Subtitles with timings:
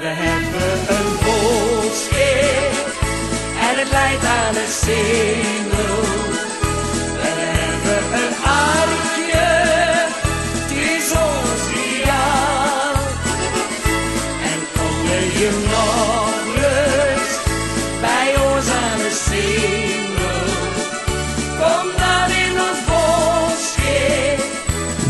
[0.00, 2.70] we hebben een volkskeer
[3.70, 5.29] en het leidt aan een singel.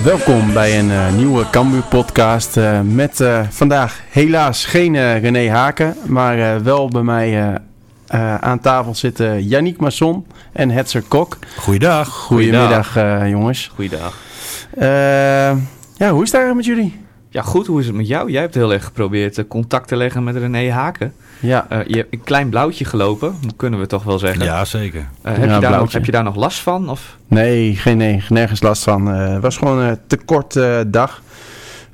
[0.05, 5.97] Welkom bij een eh, nieuwe Cambuur podcast eh, met eh, vandaag helaas geen René Haken,
[6.07, 7.59] maar eh, wel bij mij
[8.41, 11.39] aan tafel zitten Yannick Masson en Hetzer Kok.
[11.57, 12.09] Goeiedag.
[12.09, 13.71] Goedemiddag eh, jongens.
[13.75, 14.15] Goeiedag.
[14.77, 14.87] Eh,
[15.97, 16.99] ja, hoe is het eigenlijk met jullie?
[17.33, 17.67] Ja, goed.
[17.67, 18.31] Hoe is het met jou?
[18.31, 21.13] Jij hebt heel erg geprobeerd eh, contact te leggen met René Haken.
[21.41, 24.45] Ja, Eh, je hebt een klein blauwtje gelopen, kunnen we toch wel zeggen.
[24.45, 25.09] Ja, zeker.
[25.23, 26.91] Eh, heb, Ja, je daar nog, heb je daar nog last van?
[26.91, 27.17] Of?
[27.29, 29.11] nee, geen, nee, nergens last van.
[29.13, 31.23] Eh, Het was gewoon een te kort dag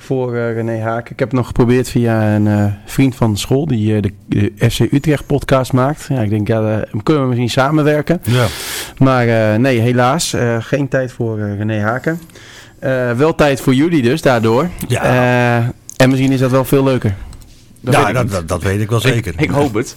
[0.06, 1.12] voor eh, René Haken.
[1.12, 4.12] Ik heb het nog geprobeerd via een eh, vriend van de school die eh, de,
[4.26, 6.06] de FC Utrecht podcast maakt.
[6.08, 8.20] Ja, ik denk, ja, eh, kunnen we misschien samenwerken.
[8.22, 8.46] Ja.
[8.98, 10.36] Maar nee, helaas.
[10.58, 12.20] geen tijd voor René Haken.
[13.16, 14.68] Wel tijd voor jullie dus, daardoor.
[14.88, 15.02] Ja.
[15.96, 17.14] En misschien is dat wel veel leuker.
[17.86, 19.32] Dat ja, weet ik dat, dat, dat weet ik wel zeker.
[19.32, 19.96] Ik, ik hoop het.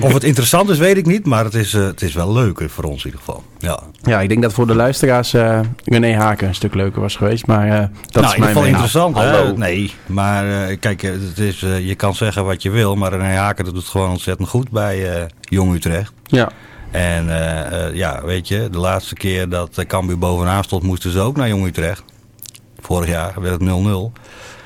[0.00, 1.26] Of het interessant is, weet ik niet.
[1.26, 3.44] Maar het is, eh, het is wel leuker voor ons in ieder geval.
[3.58, 3.80] Ja.
[4.02, 7.46] Ja, ik denk dat voor de luisteraars eh René Haken een stuk leuker was geweest.
[7.46, 7.78] Maar eh,
[8.10, 9.16] dat nou, is in ieder geval interessant.
[9.16, 9.22] hè?
[9.24, 9.56] hallo.
[9.56, 12.94] Nee, maar eh, kijk, eh, het is, eh, je kan zeggen wat je wil.
[12.96, 16.12] Maar René Haken dat doet gewoon ontzettend goed bij eh, Jong Utrecht.
[16.24, 16.50] Ja,
[16.90, 21.10] En eh, eh, ja, weet je, de laatste keer dat uh, Cambuur bovenaan stond, moesten
[21.10, 22.04] ze ook naar Jong Utrecht.
[22.80, 24.12] Vorig jaar werd het 0-0.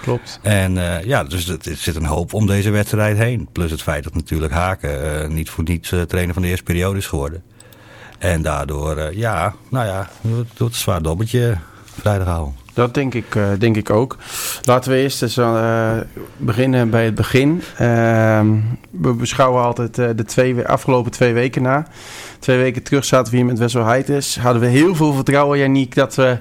[0.08, 0.38] Klopt.
[0.42, 3.48] En eh, ja, dus het, er zit een hoop om deze wedstrijd heen.
[3.52, 6.64] Plus het feit dat natuurlijk Haken eh, niet voor niets eh, trainer van de eerste
[6.64, 7.42] periode is geworden.
[8.18, 11.56] En daardoor, ja, nou ja, het wordt een zwaar dobbeltje
[12.00, 12.56] vrijdagavond.
[12.72, 14.16] Dat denk ik, denk ik ook.
[14.62, 15.40] Laten we eerst eens
[16.36, 17.62] beginnen bij het begin.
[17.76, 18.56] Ehm,
[18.90, 21.86] we beschouwen altijd de twee, we- afgelopen twee weken na.
[22.38, 24.38] Twee weken terug zaten we hier met Wessel Heites.
[24.38, 26.38] Hadden we heel veel vertrouwen, Janiek, dat we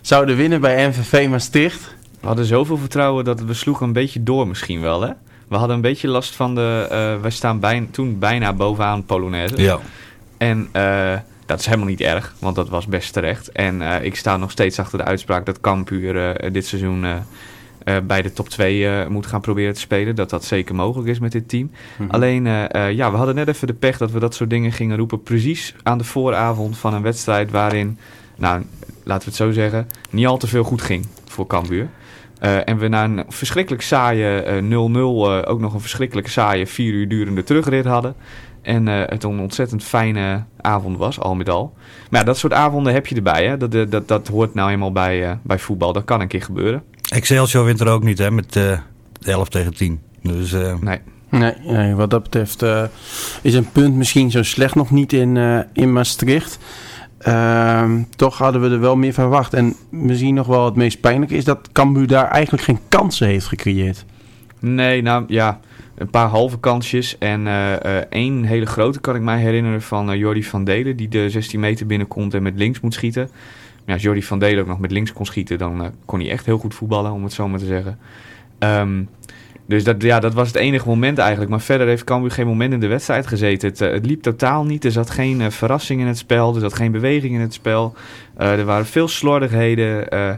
[0.00, 1.94] zouden winnen bij MVV Maastricht.
[2.20, 5.10] We hadden zoveel vertrouwen dat we sloegen een beetje door misschien wel, hè?
[5.48, 6.86] We hadden een beetje last van de...
[6.90, 9.62] eh wij staan bij, toen bijna bovenaan Polonaise.
[9.62, 9.78] Ja,
[10.36, 13.52] En eh, dat is helemaal niet erg, want dat was best terecht.
[13.52, 17.04] En eh, ik sta nog steeds achter de uitspraak dat Cambuur eh, dit seizoen
[18.06, 20.14] bij de top 2 eh, moet gaan proberen te spelen.
[20.14, 21.70] Dat dat zeker mogelijk is met dit team.
[22.08, 24.72] Alleen, eh, eh, ja, we hadden net even de pech dat we dat soort dingen
[24.72, 25.22] gingen roepen.
[25.22, 27.98] Precies aan de vooravond van een wedstrijd waarin,
[28.36, 28.62] nou,
[29.04, 31.88] laten we het zo zeggen, niet al te veel goed ging voor Cambuur.
[32.40, 36.66] Eh, en we na een verschrikkelijk saaie eh, 0-0 eh, ook nog een verschrikkelijk saaie
[36.66, 38.14] vier uur durende terugrit hadden.
[38.62, 41.72] En eh, het een ontzettend fijne avond was, al met al.
[42.10, 43.46] Maar ja, dat soort avonden heb je erbij.
[43.46, 43.56] Hè?
[43.56, 45.92] Dat, dat, dat, hoort nou eenmaal bij, eh, bij voetbal.
[45.92, 46.82] Dat kan een keer gebeuren.
[47.08, 48.78] Excelsior wint er ook niet, hè, met eh
[49.22, 50.00] 11 tegen 10.
[50.22, 50.98] Dus eh, Nee.
[51.30, 52.84] Nee, nee, wat dat betreft eh,
[53.42, 56.58] is een punt misschien zo slecht nog niet in, eh, in Maastricht.
[57.20, 59.54] Ehm, toch hadden we er wel meer verwacht.
[59.54, 63.46] En misschien nog wel het meest pijnlijke is dat Cambuur daar eigenlijk geen kansen heeft
[63.46, 64.04] gecreëerd.
[64.58, 65.60] Nee, nou ja,
[65.94, 67.18] een paar halve kansjes.
[67.18, 70.96] En eh, eh, één hele grote kan ik mij herinneren van eh, Jordi van Delen.
[70.96, 73.30] Die de 16 meter binnenkomt en met links moet schieten.
[73.84, 76.46] Maar als Jordi van Delen ook nog met links kon schieten, dan kon hij echt
[76.46, 77.98] heel goed voetballen, om het zo maar te zeggen.
[78.58, 79.02] Ehm,
[79.70, 81.50] dus dat, ja, dat was het enige moment eigenlijk.
[81.50, 83.68] Maar verder heeft Cambuur geen moment in de wedstrijd gezeten.
[83.68, 84.84] Het, eh, het liep totaal niet.
[84.84, 86.54] Er zat geen eh, verrassing in het spel.
[86.54, 87.94] Er zat geen beweging in het spel.
[88.36, 90.08] Eh, er waren veel slordigheden.
[90.08, 90.32] Eh,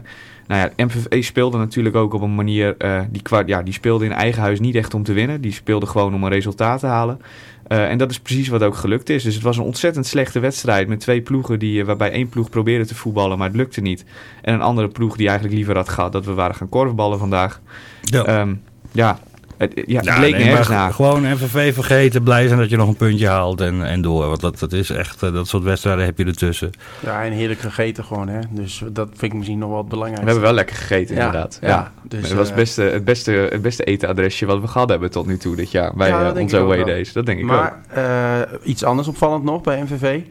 [0.47, 2.75] nou ja, MVV speelde natuurlijk ook op een manier...
[3.11, 5.41] die, ja, die speelde in eigen huis niet echt om te winnen.
[5.41, 7.21] Die speelde gewoon om een resultaat te halen.
[7.67, 9.23] En dat is precies wat ook gelukt is.
[9.23, 12.85] Dus het was een ontzettend slechte wedstrijd met twee ploegen die, waarbij één ploeg probeerde
[12.85, 14.05] te voetballen, maar het lukte niet.
[14.41, 17.61] En een andere ploeg die eigenlijk liever had gehad dat we waren gaan korfballen vandaag.
[18.01, 18.25] ja.
[18.25, 18.53] Ehm,
[18.93, 19.17] ja,
[19.57, 20.93] het, ja, het Ja, bleek nee, naar.
[20.93, 24.27] Gewoon MVV vergeten, blij zijn dat je nog een puntje haalt en, en door.
[24.27, 26.69] Want dat, dat is echt, eh, dat soort wedstrijden heb je ertussen.
[26.99, 28.39] Ja, en heerlijk gegeten gewoon, hè.
[28.49, 31.57] Dus dat vind ik misschien nog wel het We hebben wel lekker gegeten, Ja, inderdaad.
[31.61, 34.67] ja, Ja, dus, het was het eh, beste, het, beste, het beste etenadresje wat we
[34.67, 35.93] gehad hebben tot nu toe dit jaar.
[35.95, 36.85] Bij Ja, dat eh, denk onze away wel.
[36.85, 37.13] days.
[37.13, 37.51] Dat denk ik ook.
[37.51, 40.21] Maar eh, iets anders opvallend nog bij MVV.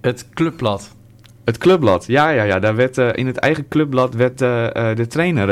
[0.00, 0.94] Het clubblad.
[1.46, 2.58] Het clubblad, ja, ja, ja.
[2.58, 5.46] Daar werd, eh, in het eigen clubblad werd eh, eh, de trainer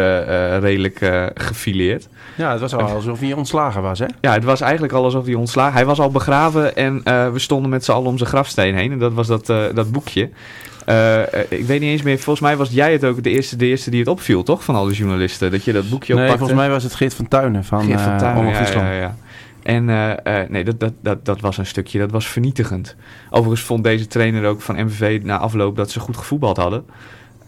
[0.61, 0.99] redelijk
[1.35, 2.08] gefileerd.
[2.37, 4.06] Ja, het was al alsof hij ontslagen was, hè?
[4.20, 5.73] Ja, het was eigenlijk al alsof hij ontslagen...
[5.73, 7.02] Hij was al begraven en
[7.32, 8.93] we stonden met z'n allen om zijn grafsteen heen.
[8.93, 10.23] En dat was dat, dat boekje.
[11.49, 13.91] Ik weet niet eens meer, volgens mij was jij het ook de eerste, de eerste
[13.91, 14.64] die het opviel, toch?
[14.64, 16.38] Van al die journalisten, dat je dat boekje Nee, oppakte.
[16.38, 19.17] volgens mij was het Geert van Tuinen van, Geert van Tuinen, ja, ja, ja.
[19.65, 22.97] En eh, eh, nee, dat, dat, dat, dat was een stukje, dat was vernietigend.
[23.31, 26.85] Overigens vond deze trainer ook van MVV na afloop dat ze goed gevoetbald hadden.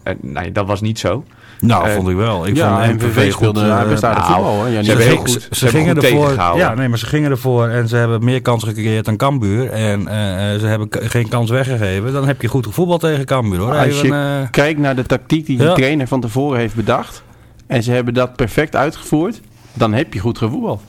[0.03, 1.23] eh, nee, dat was niet zo.
[1.59, 2.47] Nou, vond ik wel.
[2.47, 4.67] Ik ja, vond MVV goed, speelde nou, voetbal.
[4.67, 5.47] Ja, ze heel goed.
[5.51, 6.33] ze- gingen goed ervoor.
[6.57, 9.69] Ja, nee, maar ze gingen ervoor en ze hebben meer kansen gecreëerd dan Cambuur.
[9.69, 12.13] En eh, eh, ze hebben geen kans weggegeven.
[12.13, 13.73] Dan heb je goed voetbal tegen Cambuur hoor.
[13.75, 15.73] Als Even, je eh, Kijk naar de tactiek die de Ja.
[15.73, 17.23] trainer van tevoren heeft bedacht.
[17.67, 19.41] En ze hebben dat perfect uitgevoerd.
[19.73, 20.81] Dan heb je goed gevoetbal.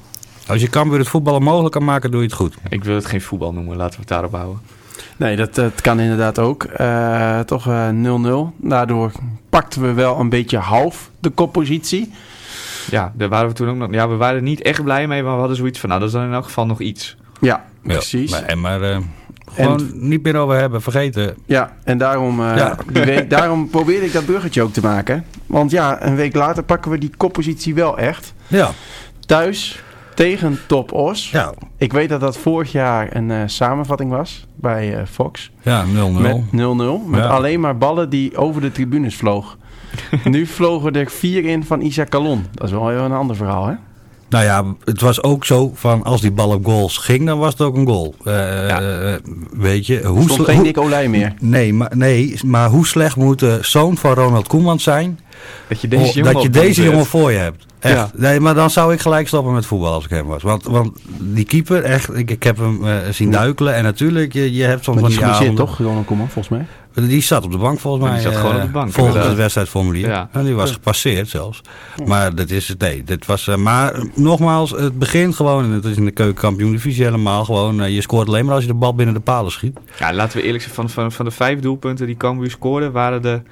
[0.49, 2.55] Als je Cambuur het voetballen mogelijk kan maken, doe je het goed.
[2.69, 4.61] Ik wil het geen voetbal noemen, laten we het daarop houden.
[5.17, 6.63] Nee, dat, dat kan inderdaad ook.
[6.65, 7.89] Eh, toch eh,
[8.53, 8.55] 0-0.
[8.57, 9.13] Daardoor
[9.49, 12.13] pakten we wel een beetje half de koppositie.
[12.91, 13.93] Ja, daar waren we toen ook nog.
[13.93, 16.09] Ja, we waren er niet echt blij mee, maar we hadden zoiets van, nou, dat
[16.11, 17.17] is dan in elk geval nog iets.
[17.41, 18.31] Ja, Ja, precies.
[18.31, 18.99] maar en maar eh,
[19.53, 21.35] gewoon niet meer over hebben, vergeten.
[21.47, 22.77] Ja, en daarom, eh, Ja.
[22.93, 25.25] die week, daarom probeerde ik dat bruggetje ook te maken.
[25.47, 28.33] Want ja, een week later pakken we die koppositie wel echt.
[28.47, 28.71] Ja,
[29.27, 29.83] Thuis
[30.19, 31.31] tegen Top Os.
[31.31, 35.51] ja, Ik weet dat dat vorig jaar een eh, samenvatting was bij eh, Fox.
[35.63, 35.89] ja 0-0.
[36.21, 36.57] Met 0-0.
[37.07, 37.27] Met Ja.
[37.27, 39.57] alleen maar ballen die over de tribunes vloog.
[40.25, 42.47] nu vlogen er vier in van Isaac Calon.
[42.53, 43.75] Dat is wel even een ander verhaal, hè?
[44.29, 47.53] Nou ja, het was ook zo van als die bal op goals ging, dan was
[47.53, 48.15] het ook een goal.
[48.25, 49.15] Eh,
[49.53, 51.35] weet je, hoe, Stond sle- geen Nick Olij meer.
[51.41, 55.19] Nee, maar, nee, maar hoe slecht moet de zoon van Ronald Koeman zijn
[55.69, 57.11] Dat je deze Oh, jongen dat je op deze doel jongen zet.
[57.11, 57.67] voor je hebt.
[57.79, 57.95] Echt.
[57.97, 58.11] Ja.
[58.15, 60.43] Nee, maar dan zou ik gelijk stoppen met voetbal als ik hem was.
[60.43, 63.75] Want, want die keeper, echt, ik, ik heb hem eh, zien duikelen.
[63.75, 65.87] En natuurlijk, je, je hebt soms Maar van die die is geblesseerd, avonden- toch?
[65.87, 66.67] Ronald Koeman, volgens mij.
[67.09, 68.21] Die zat op de bank volgens Ja, mij.
[68.23, 70.09] die zat gewoon eh, op de bank, Volgens het wedstrijdformulier.
[70.09, 70.29] Ja.
[70.33, 71.61] En die was gepasseerd zelfs.
[72.07, 72.79] Maar dat is het.
[72.81, 73.49] Nee, dit was.
[73.49, 75.65] eh, maar nogmaals, het begint gewoon.
[75.65, 77.93] En het is in de keukenkampioen divisie helemaal gewoon.
[77.93, 79.79] je scoort alleen maar als je de bal binnen de palen schiet.
[79.99, 83.25] Ja, laten we eerlijk zijn, van, van, van de vijf doelpunten die Cambuur scoorde, waren
[83.25, 83.43] er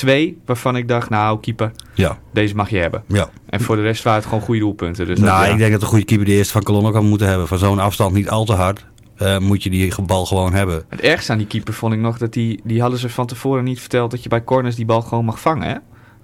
[0.00, 3.02] twee waarvan ik dacht, nou, keeper, Ja, deze mag je hebben.
[3.06, 3.30] ja.
[3.48, 5.06] En voor de rest waren het gewoon goede doelpunten.
[5.06, 5.52] Dus dat, nou, ja.
[5.52, 7.48] ik denk dat de goede keeper de eerste van Colon ook had moeten hebben.
[7.48, 8.86] Van zo'n afstand niet al te hard.
[9.16, 10.84] eh, moet je die bal gewoon hebben.
[10.88, 13.64] Het ergste aan die keeper vond ik nog dat die, die hadden ze van tevoren
[13.64, 15.68] niet verteld dat je bij corners die bal gewoon mag vangen.
[15.68, 15.74] Hè?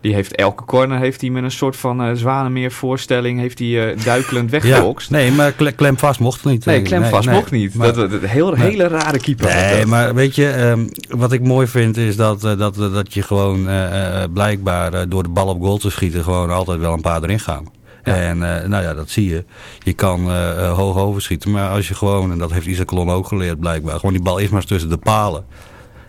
[0.07, 3.91] Die heeft elke corner heeft hij met een soort van eh zwanemeer voorstelling heeft hij
[3.95, 4.61] eh, duikelend Ja.
[4.61, 5.11] weggebokst.
[5.11, 6.65] Nee, maar kle- klem vast mocht het niet.
[6.65, 7.35] Nee, Eh, klem vast nee.
[7.35, 7.75] mocht niet.
[7.75, 8.71] Maar- dat, dat, heel, Nee.
[8.71, 9.55] hele rare keeper.
[9.55, 9.87] Nee, dat.
[9.87, 13.69] maar weet je, ehm, wat ik mooi vind is dat, eh, dat, dat je gewoon
[13.69, 17.01] eh, eh, blijkbaar eh, door de bal op goal te schieten gewoon altijd wel een
[17.01, 17.65] paar erin gaan.
[18.05, 18.15] Ja.
[18.17, 19.45] En eh, nou ja, dat zie je.
[19.83, 23.11] Je kan eh, eh, hoog overschieten, maar als je gewoon, en dat heeft Isaac Colon
[23.11, 25.45] ook geleerd blijkbaar, gewoon die bal is maar tussen de palen.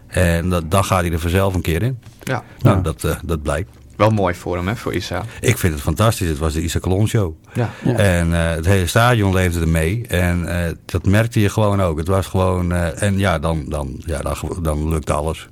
[0.07, 1.99] En dat, dan gaat hij er vanzelf een keer in.
[2.23, 2.81] Ja, Nou, Ja.
[2.81, 3.69] dat, eh, dat blijkt.
[3.97, 5.23] Wel mooi voor hem, hè, voor Issa.
[5.41, 6.27] Ik vind het fantastisch.
[6.27, 7.33] Het was de Isaac Colon show.
[7.53, 7.69] Ja.
[7.83, 7.93] Ja.
[7.95, 10.05] En eh, het hele stadion leefde ermee.
[10.07, 11.97] En eh, dat merkte je gewoon ook.
[11.97, 12.71] Het was gewoon.
[12.71, 15.49] eh, en ja, dan, dan, ja dan, dan lukt alles.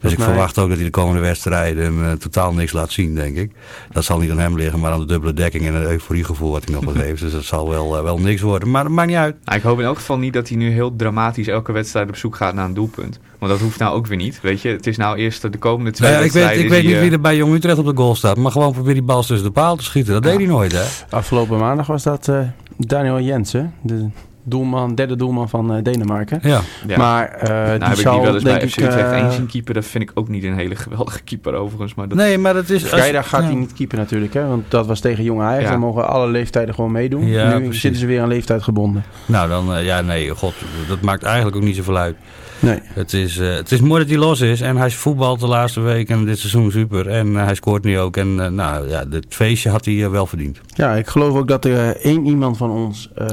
[0.00, 3.14] Dus ik mij- verwacht ook dat hij de komende wedstrijden eh, totaal niks laat zien,
[3.14, 3.52] denk ik.
[3.92, 6.64] Dat zal niet aan hem liggen, maar aan de dubbele dekking en het euforiegevoel wat
[6.64, 7.20] hij nog wat heeft.
[7.20, 8.70] Dus dat zal wel, wel niks worden.
[8.70, 9.36] Maar dat maakt niet uit.
[9.44, 12.16] Nou, ik hoop in elk geval niet dat hij nu heel dramatisch elke wedstrijd op
[12.16, 13.18] zoek gaat naar een doelpunt.
[13.44, 14.68] Want dat hoeft nou ook weer niet, weet je.
[14.68, 16.76] Het is nou eerst de komende twee Nou ja, ik weet, wedstrijden...
[16.76, 18.36] ik weet niet eh, wie er bij Jong Utrecht op de goal staat.
[18.36, 20.12] Maar gewoon probeer die bal tussen de paal te schieten.
[20.12, 20.84] Dat deed hij nooit, hè?
[21.10, 22.40] Afgelopen maandag was dat eh,
[22.76, 23.74] Daniel Jensen.
[23.82, 24.08] De
[24.44, 26.38] doelman, derde doelman van eh, Denemarken.
[26.42, 26.60] Ja.
[26.86, 26.96] ja.
[26.96, 28.70] Maar nou, die heb ik die wel eens denk bij ik...
[28.70, 29.74] FC Utrecht eh, zien keeper.
[29.74, 31.94] Dat vind ik ook niet een hele geweldige keeper overigens.
[31.94, 32.18] Maar dat...
[32.18, 32.82] Nee, maar dat is...
[32.82, 33.46] als- Vrijdag gaat ja.
[33.46, 34.46] hij niet keeper natuurlijk, hè?
[34.46, 35.62] want dat was tegen Jong Ajax.
[35.64, 35.70] Ja.
[35.70, 37.26] Dan mogen alle leeftijden gewoon meedoen.
[37.26, 37.80] Ja, nu precies.
[37.80, 39.04] zitten ze weer aan leeftijd gebonden.
[39.26, 39.74] Nou, dan...
[39.74, 40.54] eh, ja, nee, god.
[40.88, 42.16] Dat maakt eigenlijk ook niet zoveel uit.
[42.58, 42.78] Nee.
[42.82, 44.60] Het is, eh, het is mooi dat hij los is.
[44.60, 47.08] En hij voetbalt de laatste week en dit seizoen super.
[47.08, 48.16] En hij scoort nu ook.
[48.16, 50.60] En nou ja, het feestje had hij wel verdiend.
[50.74, 53.26] Ja, ik geloof ook dat er één iemand van ons eh,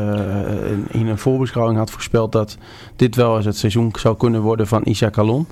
[1.02, 2.58] in, een voorbeschouwing had voorspeld dat
[2.96, 5.48] dit wel eens het seizoen zou kunnen worden van Isaac Calon.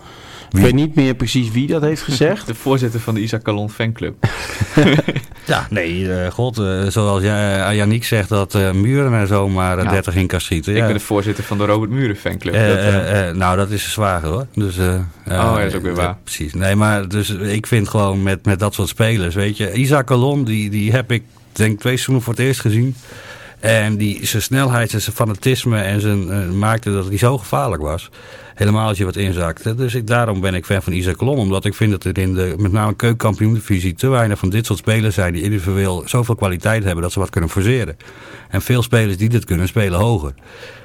[0.51, 2.47] Ik weet niet meer precies wie dat heeft gezegd.
[2.47, 4.15] De voorzitter van de Isaac Calon fanclub.
[5.45, 6.57] Ja, nee, eh, god.
[6.57, 9.89] eh, zoals Yannick zegt dat eh, Muren en zo maar eh, Ja.
[9.89, 10.71] 30 in kan schieten.
[10.73, 10.85] Ik Ja.
[10.85, 12.53] ben de voorzitter van de Robert Muren fanclub.
[12.53, 14.45] Dat, nou, dat is een zwager hoor.
[14.53, 16.17] Dus, eh, eh, ja, dat is ook weer waar.
[16.23, 16.53] precies.
[16.53, 19.73] Nee, maar dus, ik vind gewoon met, met dat soort spelers, weet je.
[19.73, 22.95] Isaac Calon, die, die heb ik denk twee seizoenen voor het eerst gezien.
[23.59, 27.81] En die, zijn snelheid en zijn fanatisme en zijn, eh, maakte dat hij zo gevaarlijk
[27.81, 28.09] was.
[28.55, 29.75] Helemaal als je wat inzakte.
[29.75, 31.37] Dus ik, daarom ben ik fan van Isaac Calon.
[31.37, 34.79] Omdat ik vind dat er in de, met name keukenkampioen-divisie, te weinig van dit soort
[34.79, 37.97] spelers zijn die individueel zoveel kwaliteit hebben dat ze wat kunnen forceren.
[38.49, 40.33] En veel spelers die dit kunnen, spelen hoger.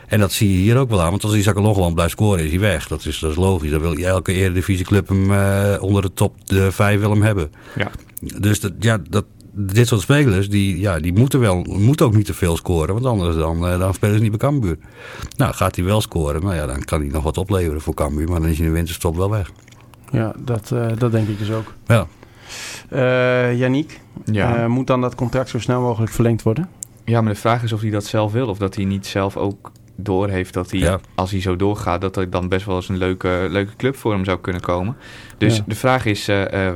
[0.06, 1.10] En dat zie je hier ook wel aan.
[1.10, 2.88] Want als Isaac Alon gewoon blijft scoren, is hij weg.
[2.88, 3.70] Dat is, dat is logisch.
[3.70, 7.52] Dan wil elke eredivisieclub hem eh, onder de top de vijf wil hem hebben.
[7.76, 7.90] Ja.
[8.38, 9.24] Dus dat, ja, dat,
[9.56, 12.94] dit soort spelers, die, ja, die moeten, wel, moeten ook niet te veel scoren.
[12.94, 14.78] Want anders dan, eh, dan spelen ze niet bij Cambuur.
[15.36, 18.28] Nou, gaat hij wel scoren, nou ja, dan kan hij nog wat opleveren voor Cambuur.
[18.28, 19.50] Maar dan is hij in de winterstop wel weg.
[20.10, 21.72] Ja, dat, eh, dat denk ik dus ook.
[21.86, 22.06] Ja.
[22.88, 24.56] Eh Yannick, ja.
[24.56, 26.68] eh, moet dan dat contract zo snel mogelijk verlengd worden?
[27.04, 28.48] ja, maar de vraag is of hij dat zelf wil.
[28.48, 30.98] Of dat hij niet zelf ook door heeft dat hij, Ja.
[31.14, 34.12] als hij zo doorgaat, dat er dan best wel eens een leuke, leuke club voor
[34.12, 34.96] hem zou kunnen komen.
[35.38, 35.62] Dus Ja.
[35.66, 36.74] de vraag is, eh, eh,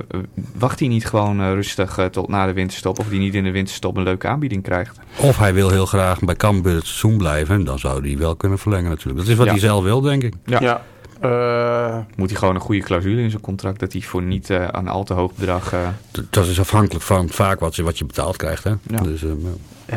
[0.58, 3.50] wacht hij niet gewoon eh, rustig tot na de winterstop, of hij niet in de
[3.50, 4.98] winterstop een leuke aanbieding krijgt?
[5.16, 7.54] Of hij wil heel graag bij Cambuur het seizoen blijven.
[7.54, 9.18] En dan zou hij wel kunnen verlengen natuurlijk.
[9.18, 9.52] Dat is wat Ja.
[9.52, 10.34] hij zelf wil, denk ik.
[10.44, 10.60] Ja.
[10.60, 10.82] Ja.
[11.20, 14.66] Eh, Moet hij gewoon een goede clausule in zijn contract, dat hij voor niet eh,
[14.68, 15.72] aan een al te hoog bedrag...
[15.72, 15.88] eh,
[16.30, 18.64] Dat is afhankelijk van vaak wat je, wat je betaald krijgt.
[18.64, 18.70] Hè?
[18.88, 18.96] Ja.
[19.02, 19.30] Dus, eh,
[19.86, 19.96] ja.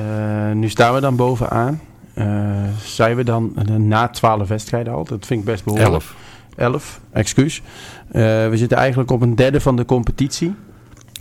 [0.50, 1.82] eh, nu staan we dan bovenaan.
[2.14, 5.04] Eh, zijn we dan eh, na 12 wedstrijden al?
[5.04, 5.92] Dat vind ik best behoorlijk.
[5.92, 6.16] Elf.
[6.56, 7.62] 11, excuus.
[8.08, 10.54] Eh, we zitten eigenlijk op een derde van de competitie.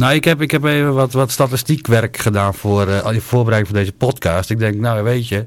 [0.01, 3.75] Nou, ik heb, ik heb even wat, wat statistiekwerk gedaan voor eh, al die voorbereiding
[3.75, 4.51] van deze podcast.
[4.51, 5.45] Ik denk, nou weet je,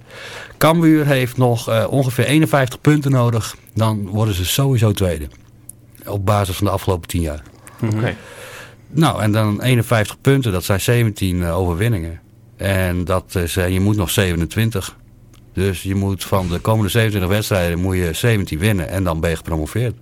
[0.57, 3.55] Cambuur heeft nog eh, ongeveer 51 punten nodig.
[3.73, 5.27] Dan worden ze sowieso tweede.
[6.05, 7.43] Op basis van de afgelopen 10 jaar.
[7.83, 8.15] Oké.
[8.89, 12.19] Nou, en dan 51 punten, dat zijn 17 eh, overwinningen.
[12.57, 14.97] En dat is, je moet nog 27.
[15.53, 19.29] Dus je moet van de komende 27 wedstrijden moet je 17 winnen en dan ben
[19.29, 19.95] je gepromoveerd.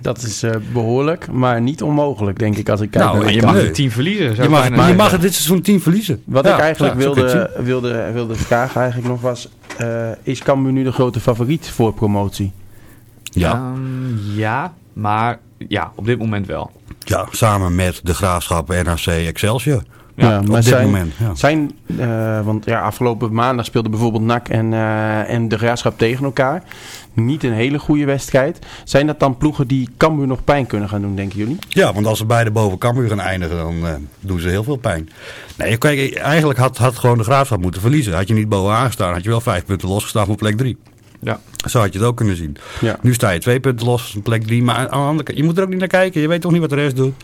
[0.00, 3.42] Dat is eh, behoorlijk, maar niet onmogelijk, denk ik, als ik kijk Nou, naar je
[3.42, 4.42] mag een team verliezen.
[4.42, 6.22] Je mag, bijna je mag het dit seizoen 10 verliezen.
[6.24, 9.48] Wat Ja, ik eigenlijk ja, het wilde, wilde, wilde vragen eigenlijk nog was...
[9.78, 12.52] eh, is Cambuur nu de grote favoriet voor promotie?
[13.22, 16.70] Ja, Ehm, ja, maar ja, op dit moment wel.
[16.98, 19.82] ja, samen met de Graafschap, NRC, Excelsior.
[20.16, 21.12] Ja, Op maar dit zijn, moment.
[21.18, 21.34] Ja.
[21.34, 26.24] zijn eh, want ja, afgelopen maandag speelden bijvoorbeeld NAC en, eh, en de Graafschap tegen
[26.24, 26.62] elkaar.
[27.12, 28.58] Niet een hele goede wedstrijd.
[28.84, 31.58] Zijn dat dan ploegen die Cambuur nog pijn kunnen gaan doen, denken jullie?
[31.68, 34.76] Ja, want als ze beide boven Cambuur gaan eindigen, dan eh, doen ze heel veel
[34.76, 35.08] pijn.
[35.56, 38.14] Nee, kijk, eigenlijk had, had gewoon de Graafschap moeten verliezen.
[38.14, 40.76] Had je niet bovenaan gestaan, had je wel vijf punten losgestaan van plek drie.
[41.22, 41.40] Ja.
[41.68, 42.56] Zo had je het ook kunnen zien.
[42.80, 42.98] Ja.
[43.02, 44.62] Nu sta je twee punten los van plek drie.
[44.62, 46.20] Maar aan de andere kant, je moet er ook niet naar kijken.
[46.20, 47.14] Je weet toch niet wat de rest doet.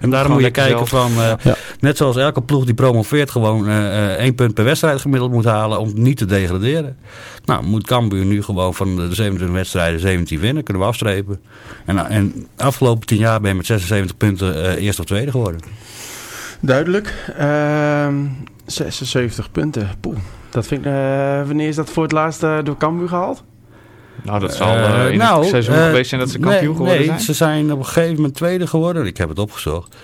[0.00, 1.56] En daarom moet je kijken van, eh, Ja.
[1.80, 5.78] net zoals elke ploeg die promoveert, gewoon eh, één punt per wedstrijd gemiddeld moet halen
[5.78, 6.96] om niet te degraderen.
[7.44, 11.40] Nou, moet Cambuur nu gewoon van de 27 wedstrijden 17 winnen, kunnen we afstrepen.
[11.84, 15.30] En, en de afgelopen 10 jaar ben je met 76 punten eh eerste of tweede
[15.30, 15.60] geworden.
[16.60, 17.14] Duidelijk.
[17.38, 18.14] Ehm
[18.66, 19.90] 76 punten.
[20.00, 20.16] Poeh.
[20.56, 23.44] Dat vind ik, eh, wanneer is dat voor het laatst eh, door Cambuur gehaald?
[24.22, 26.50] Nou, dat zal Eh, eh, in nou, het seizoen eh, geweest zijn dat ze nee,
[26.50, 27.20] kampioen geworden nee, zijn.
[27.20, 29.06] ze zijn op een gegeven moment tweede geworden.
[29.06, 29.96] Ik heb het opgezocht.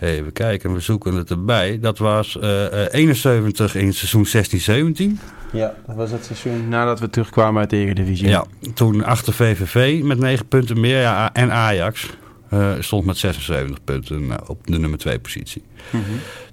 [0.00, 1.78] Even kijken, we zoeken het erbij.
[1.80, 5.18] Dat was eh, eh, 71 in seizoen 16-17.
[5.52, 8.28] Ja, dat was het seizoen nadat we terugkwamen uit de Eredivisie.
[8.28, 11.00] Ja, toen achter VVV met 9 punten meer.
[11.00, 12.10] Ja, en Ajax
[12.50, 15.62] eh, stond met 76 punten op de nummer 2 positie.
[15.90, 16.02] Mhm.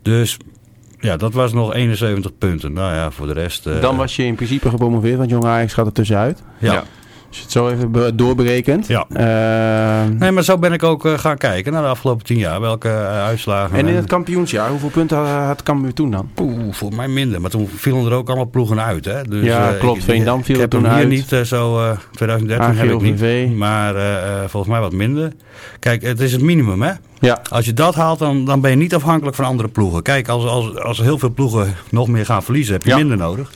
[0.01, 0.37] Dus
[1.03, 2.73] ja, dat was nog 71 punten.
[2.73, 3.67] Nou ja, voor de rest...
[3.67, 6.43] eh, Dan was je in principe gepromoveerd, want Jong Ajax gaat er tussenuit.
[6.57, 6.83] Ja.
[7.33, 8.87] Als je het zo even be- doorberekent.
[8.87, 9.05] Ja.
[9.13, 12.61] Ehm, Nee, maar zo ben ik ook eh, gaan kijken naar de afgelopen 10 jaar.
[12.61, 13.77] Welke eh, uitslagen...
[13.77, 16.29] en in het kampioensjaar, hoeveel punten had, Cambuur toen dan?
[16.41, 17.41] Oeh, voor mij minder.
[17.41, 19.05] Maar toen vielen er ook allemaal ploegen uit.
[19.05, 19.21] Hè?
[19.23, 19.97] Dus, Ja, eh, klopt.
[19.97, 21.31] ik- Veendam viel ik er heb toen hem hier uit.
[21.39, 21.79] niet zo...
[21.79, 23.57] eh 2013 heb ik niet.
[23.57, 23.95] Maar
[24.47, 25.31] volgens mij wat minder.
[25.79, 26.91] Kijk, het is het minimum hè.
[27.19, 27.41] Ja.
[27.49, 30.01] Als je dat haalt, dan, dan ben je niet afhankelijk van andere ploegen.
[30.03, 32.95] Kijk, als, als, als heel veel ploegen nog meer gaan verliezen, heb je Ja.
[32.97, 33.51] minder nodig.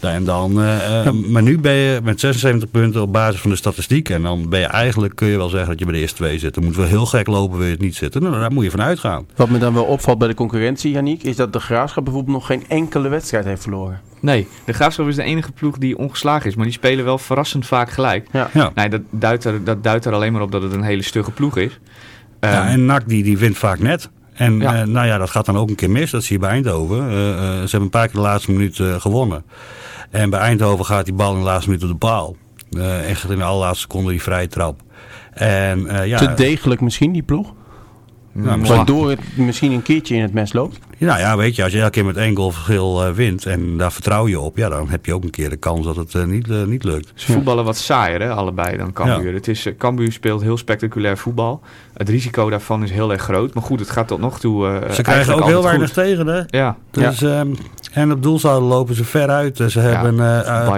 [0.00, 3.50] Nou, En dan, eh, eh, Maar nu ben je met 76 punten op basis van
[3.50, 4.08] de statistiek.
[4.08, 6.38] En dan ben je eigenlijk, kun je wel zeggen dat je bij de eerste twee
[6.38, 6.54] zit.
[6.54, 8.22] Dan moet wel heel gek lopen, wil je het niet zitten.
[8.22, 9.26] Nou, daar moet je van uitgaan.
[9.36, 12.46] Wat me dan wel opvalt bij de concurrentie, Janiek, is dat de Graafschap bijvoorbeeld nog
[12.46, 14.00] geen enkele wedstrijd heeft verloren.
[14.20, 16.54] Nee, de Graafschap is de enige ploeg die ongeslagen is.
[16.54, 18.28] Maar die spelen wel verrassend vaak gelijk.
[18.32, 18.50] Ja.
[18.52, 18.72] Ja.
[18.74, 21.30] Nee, dat duidt, er, dat duidt er alleen maar op dat het een hele stugge
[21.30, 21.78] ploeg is.
[22.40, 24.08] Ja, Ehm, en NAC die, die wint vaak net.
[24.34, 24.80] En Ja.
[24.80, 26.10] eh, nou ja, dat gaat dan ook een keer mis.
[26.10, 27.08] Dat zie je bij Eindhoven.
[27.10, 29.44] Eh, eh, ze hebben een paar keer de laatste minuut gewonnen.
[30.10, 32.36] En bij Eindhoven gaat die bal in de laatste minuut op de paal.
[32.78, 34.80] En gaat in de allerlaatste seconde die vrije trap.
[35.32, 37.52] En ja, Te degelijk misschien, die ploeg.
[38.34, 40.78] Misschien- Waardoor het misschien een keertje in het mes loopt.
[40.98, 43.76] nou ja, weet je, als je elke keer met één goal verschil eh, wint en
[43.76, 46.14] daar vertrouw je op, ja, dan heb je ook een keer de kans dat het
[46.14, 47.12] eh, niet, eh, niet lukt.
[47.14, 49.34] Ze voetballen wat saaier, hè, allebei dan Cambuur.
[49.34, 51.60] Het is, Cambuur speelt heel spectaculair voetbal.
[51.94, 53.54] Het risico daarvan is heel erg groot.
[53.54, 54.82] Maar goed, het gaat tot nog toe.
[54.92, 55.94] Ze krijgen ook heel weinig goed.
[56.04, 56.42] tegen, hè?
[56.46, 57.48] Ja, Dus, ehm,
[57.92, 59.56] en op doelsaldo lopen ze ver uit.
[59.68, 60.14] Ze hebben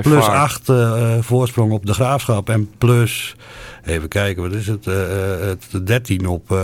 [0.03, 0.35] plus far.
[0.37, 2.49] 8 eh, voorsprong op de graafschap.
[2.49, 3.37] En plus,
[3.85, 4.85] even kijken, wat is het?
[4.85, 6.59] het 13 op,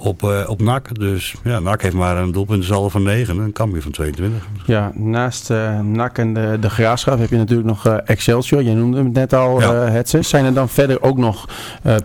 [0.00, 0.98] op, eh, op NAC.
[0.98, 4.48] Dus ja, NAC heeft maar een doelpuntensaldo van 9 en een Cambuur van 22.
[4.66, 8.62] Ja, naast eh NAC en de, de Graafschap heb je natuurlijk nog eh, Excelsior.
[8.62, 10.02] Jij noemde het net al, Ja.
[10.20, 11.48] Zijn er dan verder ook nog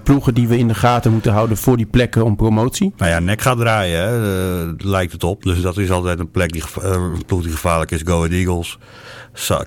[0.03, 2.93] ploegen die we in de gaten moeten houden voor die plekken om promotie?
[2.97, 5.43] Nou ja, nek gaat draaien, hè, lijkt het op.
[5.43, 8.01] Dus dat is altijd een, plek die, een ploeg die gevaarlijk is.
[8.05, 8.77] Go Ahead Eagles.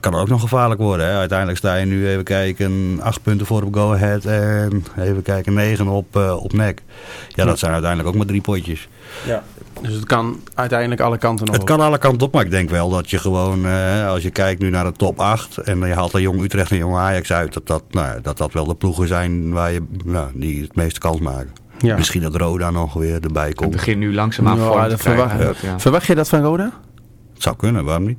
[0.00, 1.06] Kan ook nog gevaarlijk worden.
[1.06, 1.12] Hè.
[1.16, 4.24] Uiteindelijk sta je nu, even kijken, acht punten voor op Go Ahead.
[4.24, 6.82] En even kijken, negen op, eh, op nek.
[7.28, 8.88] Ja, dat zijn uiteindelijk ook maar drie potjes.
[9.26, 9.42] Ja.
[9.82, 11.68] Dus het kan uiteindelijk alle kanten nog Het op.
[11.70, 14.60] kan alle kanten op, maar ik denk wel dat je gewoon, eh, als je kijkt
[14.60, 17.52] nu naar de top 8 en je haalt er Jong Utrecht en Jong Ajax uit,
[17.52, 20.76] dat dat, nou, ja, dat dat wel de ploegen zijn waar je, nou, die het
[20.76, 21.50] meeste kans maken.
[21.78, 21.96] Ja.
[21.96, 23.70] Misschien dat Roda nog weer erbij Het komt.
[23.70, 25.30] begint nu langzaamaan Ja, vorm te krijgen.
[25.30, 25.78] verwacht- Ja.
[25.80, 26.72] Verwacht je dat van Roda?
[27.34, 28.18] Het zou kunnen, waarom niet?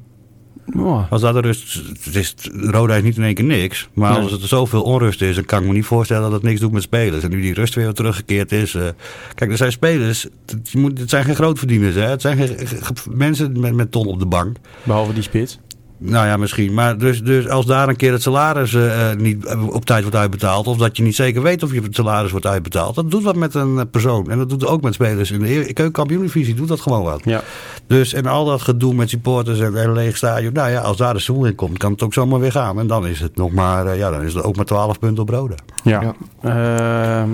[0.77, 1.11] Oh.
[1.11, 3.89] Als dat er rust, het is, Roda is niet in één keer niks.
[3.93, 4.21] Maar Nee.
[4.21, 6.71] als er zoveel onrust is, dan kan ik me niet voorstellen dat het niks doet
[6.71, 7.23] met spelers.
[7.23, 8.75] En nu die rust weer teruggekeerd is.
[8.75, 8.87] eh,
[9.35, 11.95] kijk, er zijn spelers, het, je moet, het zijn geen grootverdieners.
[11.95, 12.01] Hè?
[12.01, 14.57] Het zijn geen, ge- ge- mensen met, met ton op de bank.
[14.83, 15.59] Behalve die spits.
[15.99, 16.73] Nou ja, misschien.
[16.73, 20.17] Maar dus, dus als daar een keer het salaris eh, eh, niet op tijd wordt
[20.17, 20.67] uitbetaald.
[20.67, 22.95] Of dat je niet zeker weet of je het salaris wordt uitbetaald.
[22.95, 24.29] Dat doet wat met een eh, persoon.
[24.29, 25.31] En dat doet ook met spelers.
[25.31, 27.21] In de keukenkampioen-divisie doet dat gewoon wat.
[27.23, 27.41] Ja.
[27.87, 30.53] Dus en al dat gedoe met supporters en een leeg stadion.
[30.53, 32.79] Nou ja, als daar de stoel in komt, kan het ook zomaar weer gaan.
[32.79, 35.23] En dan is het nog maar, eh, ja, dan is het ook maar 12 punten
[35.23, 35.55] op rode.
[35.83, 36.15] Ja.
[36.41, 37.29] Ehm,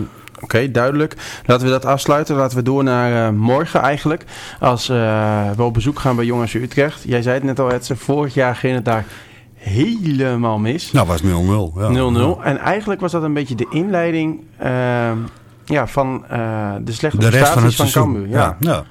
[0.45, 1.15] Oké, duidelijk.
[1.45, 2.35] Laten we dat afsluiten.
[2.35, 4.25] Laten we door naar eh, morgen eigenlijk.
[4.59, 7.03] Als eh, we op bezoek gaan bij Jongens Utrecht.
[7.05, 7.95] Jij zei het net al, Edson.
[7.95, 9.05] Vorig jaar ging het daar
[9.53, 10.87] helemaal mis.
[10.87, 10.91] 0-0.
[10.91, 11.25] Nou, was 0-0.
[11.25, 12.35] Ja.
[12.43, 15.17] En eigenlijk was dat een beetje de inleiding ehm,
[15.65, 18.03] ja, van eh, de slechte De van van, seizoen.
[18.03, 18.27] Cambuur.
[18.27, 18.57] Ja.
[18.59, 18.69] ja.
[18.69, 18.83] Ja,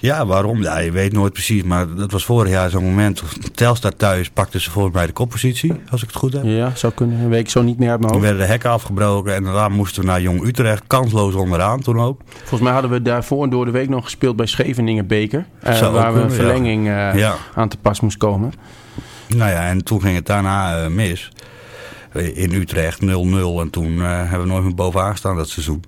[0.00, 0.62] waarom?
[0.62, 1.62] Ja, je weet nooit precies.
[1.62, 3.22] Maar dat was vorig jaar zo'n moment.
[3.54, 6.42] Telstar thuis pakte ze volgens mij de koppositie, als ik het goed heb.
[6.44, 7.28] Ja, zou kunnen.
[7.28, 8.30] Weet ik zo niet meer uit mijn Toen hoofd.
[8.32, 10.82] werden de hekken afgebroken en daarna moesten we naar Jong Utrecht.
[10.86, 12.20] Kansloos onderaan toen ook.
[12.38, 15.46] Volgens mij hadden we daarvoor door de week nog gespeeld bij Scheveningen Beker.
[15.60, 16.34] eh, waar we een ja.
[16.34, 17.34] verlenging eh, Ja.
[17.54, 18.52] aan te pas moest komen.
[19.28, 21.30] Nou ja, en toen ging het daarna eh, mis.
[22.34, 23.04] In Utrecht 0-0
[23.60, 25.84] en toen hebben we nooit meer bovenaan gestaan dat seizoen.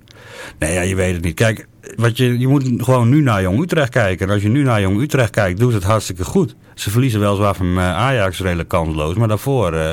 [0.59, 1.33] Nee, ja, je weet het niet.
[1.35, 4.27] Kijk, wat je, je moet gewoon nu naar Jong Utrecht kijken.
[4.27, 6.55] En als je nu naar Jong Utrecht kijkt, doet het hartstikke goed.
[6.73, 9.15] Ze verliezen weliswaar van eh, Ajax redelijk kansloos.
[9.15, 9.91] Maar daarvoor eh,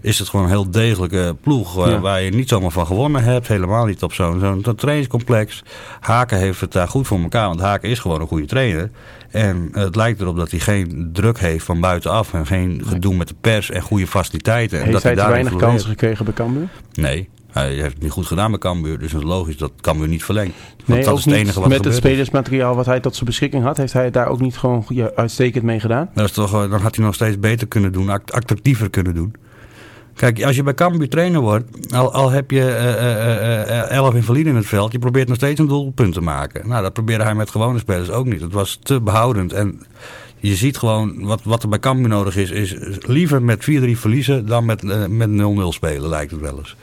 [0.00, 1.84] is het gewoon een heel degelijke ploeg.
[1.86, 2.00] eh, Ja.
[2.00, 3.48] Waar je niet zomaar van gewonnen hebt.
[3.48, 5.62] Helemaal niet op zo'n trainingscomplex.
[6.00, 7.46] Haken heeft het daar goed voor elkaar.
[7.48, 8.90] Want Haken is gewoon een goede trainer.
[9.30, 12.34] En het lijkt erop dat hij geen druk heeft van buitenaf.
[12.34, 14.76] En geen gedoe met de pers en goede faciliteiten.
[14.78, 16.68] En Heeft dat hij te daarin weinig kansen gekregen bij Cambuur?
[16.92, 18.98] Nee, hij heeft het niet goed gedaan met Cambuur.
[18.98, 20.54] Dus het is logisch dat Cambuur niet verlengt.
[20.76, 23.62] Want Nee, dat is het enige wat met het spelersmateriaal wat hij tot zijn beschikking
[23.62, 23.76] had.
[23.76, 26.10] Heeft hij het daar ook niet gewoon ja, uitstekend mee gedaan?
[26.14, 29.14] Dat is toch, eh, dan had hij nog steeds beter kunnen doen, act- attractiever kunnen
[29.14, 29.34] doen.
[30.14, 34.14] Kijk, als je bij Cambuur trainer wordt, al, al heb je eh, eh, eh, elf
[34.14, 36.68] invaliden in het veld, je probeert nog steeds een doelpunt te maken.
[36.68, 38.40] Nou, dat probeerde hij met gewone spelers ook niet.
[38.40, 39.82] Het was te behoudend en
[40.36, 44.46] je ziet gewoon, wat, wat er bij Cambuur nodig is, is liever met 4-3 verliezen
[44.46, 45.32] dan met, met 0-0
[45.68, 46.76] spelen, lijkt het wel eens.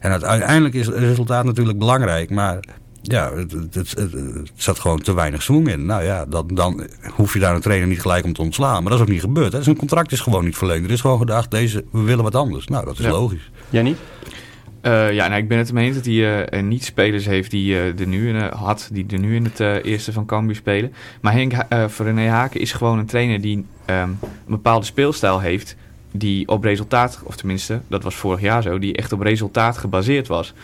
[0.00, 2.58] En uiteindelijk is het resultaat natuurlijk belangrijk, maar
[3.02, 5.86] ja, het, het, het, het- het zat gewoon te weinig zwang in.
[5.86, 8.82] Nou ja, dan, dan hoef je daar een trainer niet gelijk om te ontslaan.
[8.82, 9.52] Maar dat is ook niet gebeurd.
[9.52, 9.62] Hè.
[9.62, 10.84] Zijn contract is gewoon niet verlengd.
[10.84, 12.66] Er is gewoon gedacht, deze, we willen wat anders.
[12.66, 13.10] Nou, dat is Ja.
[13.10, 13.50] logisch.
[13.70, 13.96] Jij niet?
[14.80, 17.74] Eh, ja, nou, ik ben het ermee eens dat hij eh, niet spelers heeft die
[17.74, 20.92] eh, er nu in, had, die er nu in het eh, eerste van Cambuur spelen.
[21.20, 25.40] Maar Henk, eh, voor René Haken is gewoon een trainer die ehm, een bepaalde speelstijl
[25.40, 25.76] heeft,
[26.10, 30.26] die op resultaat, of tenminste, dat was vorig jaar zo, die echt op resultaat gebaseerd
[30.26, 30.54] was.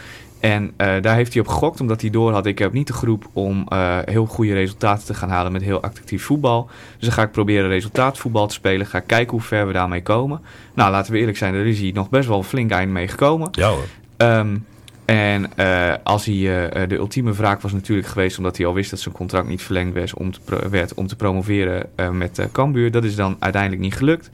[0.41, 2.93] En eh, daar heeft hij op gegokt, omdat hij door had, ik heb niet de
[2.93, 6.69] groep om eh, heel goede resultaten te gaan halen met heel actief voetbal.
[6.99, 10.41] Dus dan ga ik proberen resultaatvoetbal te spelen, ga kijken hoe ver we daarmee komen.
[10.75, 13.09] Nou, laten we eerlijk zijn, daar is hij nog best wel een flink eind mee
[13.09, 13.49] gekomen.
[13.53, 13.85] Ja hoor.
[14.17, 14.57] Ehm,
[15.05, 16.35] en eh, als hij,
[16.87, 19.95] de ultieme wraak was natuurlijk geweest omdat hij al wist dat zijn contract niet verlengd
[19.95, 22.91] werd om te, pro- werd om te promoveren eh, met Cambuur.
[22.91, 24.31] Dat is dan uiteindelijk niet gelukt.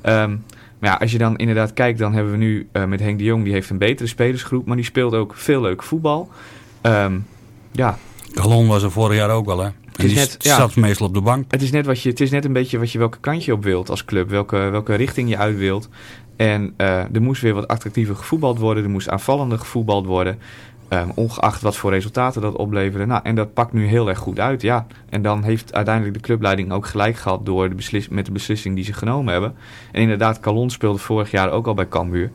[0.00, 0.30] Ehm,
[0.78, 3.24] maar ja, als je dan inderdaad kijkt, dan hebben we nu eh, met Henk de
[3.24, 6.30] Jong, die heeft een betere spelersgroep, maar die speelt ook veel leuk voetbal.
[6.80, 7.18] Ehm,
[7.72, 7.98] ja,
[8.34, 9.64] Galon was er vorig jaar ook wel, hè.
[9.64, 10.56] En is die net- ja.
[10.56, 11.44] zat meestal op de bank.
[11.52, 13.52] het is, net wat je, het is net een beetje wat je welke kant je
[13.52, 15.88] op wilt als club, welke, welke richting je uit wilt.
[16.36, 20.38] En eh, er moest weer wat attractiever gevoetbald worden, er moest aanvallender gevoetbald worden.
[20.88, 23.06] Ehm, ongeacht wat voor resultaten dat opleverde.
[23.06, 24.86] Nou, en dat pakt nu heel erg goed uit, ja.
[25.08, 28.74] En dan heeft uiteindelijk de clubleiding ook gelijk gehad door de beslis met de beslissing
[28.74, 29.54] die ze genomen hebben.
[29.92, 32.30] En inderdaad, Calon speelde vorig jaar ook al bij Cambuur.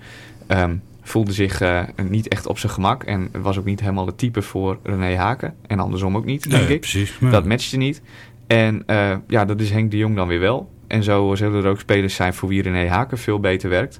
[0.47, 4.17] Ehm, voelde zich eh, niet echt op zijn gemak en was ook niet helemaal het
[4.17, 5.55] type voor René Haken.
[5.67, 6.79] En andersom ook niet, denk Nee, ik.
[6.79, 7.17] precies.
[7.31, 8.01] Dat matchte niet.
[8.47, 10.71] En eh, ja, dat is Henk de Jong dan weer wel.
[10.87, 13.99] En zo zullen er ook spelers zijn voor wie René Haken veel beter werkt.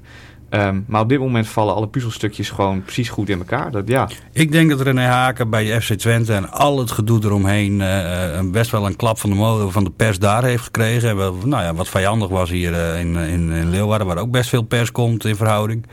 [0.54, 3.70] Ehm, maar op dit moment vallen alle puzzelstukjes gewoon precies goed in elkaar.
[3.70, 7.80] Dat, ja, Ik denk dat René Haken bij FC Twente en al het gedoe eromheen
[7.80, 11.08] eh, eh, best wel een klap van de, van de pers daar heeft gekregen.
[11.08, 14.48] En nou ja, wat vijandig was hier eh, in, in, in Leeuwarden, waar ook best
[14.48, 15.86] veel pers komt in verhouding.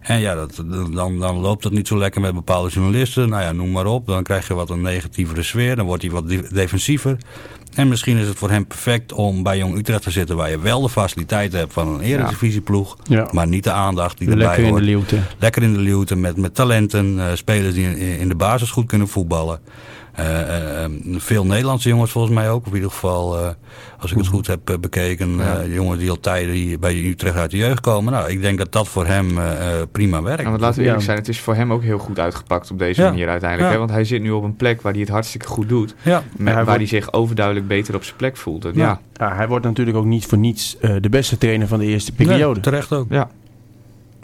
[0.00, 3.28] En ja, dat, dan, dan loopt het niet zo lekker met bepaalde journalisten.
[3.28, 4.06] Nou ja, noem maar op.
[4.06, 5.76] Dan krijg je wat een negatievere sfeer.
[5.76, 7.16] Dan wordt hij wat de- defensiever.
[7.74, 10.36] En misschien is het voor hem perfect om bij Jong Utrecht te zitten...
[10.36, 12.96] waar je wel de faciliteiten hebt van een eredivisieploeg...
[13.02, 13.28] Ja.
[13.32, 15.18] maar niet de aandacht die erbij Lekker in hoort de lieuwte.
[15.38, 18.86] lekker in de luwte met, met talenten, eh, spelers die in, in de basis goed
[18.86, 19.60] kunnen voetballen.
[20.12, 22.60] Eh, eh, eh, veel Nederlandse jongens volgens mij ook.
[22.62, 23.48] Of in ieder geval, eh,
[24.00, 25.36] als ik het goed heb bekeken.
[25.36, 25.56] Ja.
[25.58, 28.12] eh, jongens die al tijden hier bij Utrecht uit de jeugd komen.
[28.12, 29.38] Nou, ik denk dat dat voor hem
[29.92, 30.42] prima werkt.
[30.42, 31.06] Ja, want laten we eerlijk Ja.
[31.06, 33.08] zijn, het is voor hem ook heel goed uitgepakt op deze Ja.
[33.08, 33.68] manier uiteindelijk.
[33.68, 33.74] Ja.
[33.74, 33.78] Hè?
[33.86, 35.94] Want hij zit nu op een plek waar hij het hartstikke goed doet.
[36.02, 38.64] Ja, Met, waar hij zich overduidelijk beter op zijn plek voelt.
[38.64, 38.84] En Ja.
[38.86, 39.00] ja.
[39.28, 42.12] Ja, hij wordt natuurlijk ook niet voor niets eh, de beste trainer van de eerste
[42.12, 42.52] periode.
[42.54, 43.06] Nee, terecht ook.
[43.10, 43.28] Ja,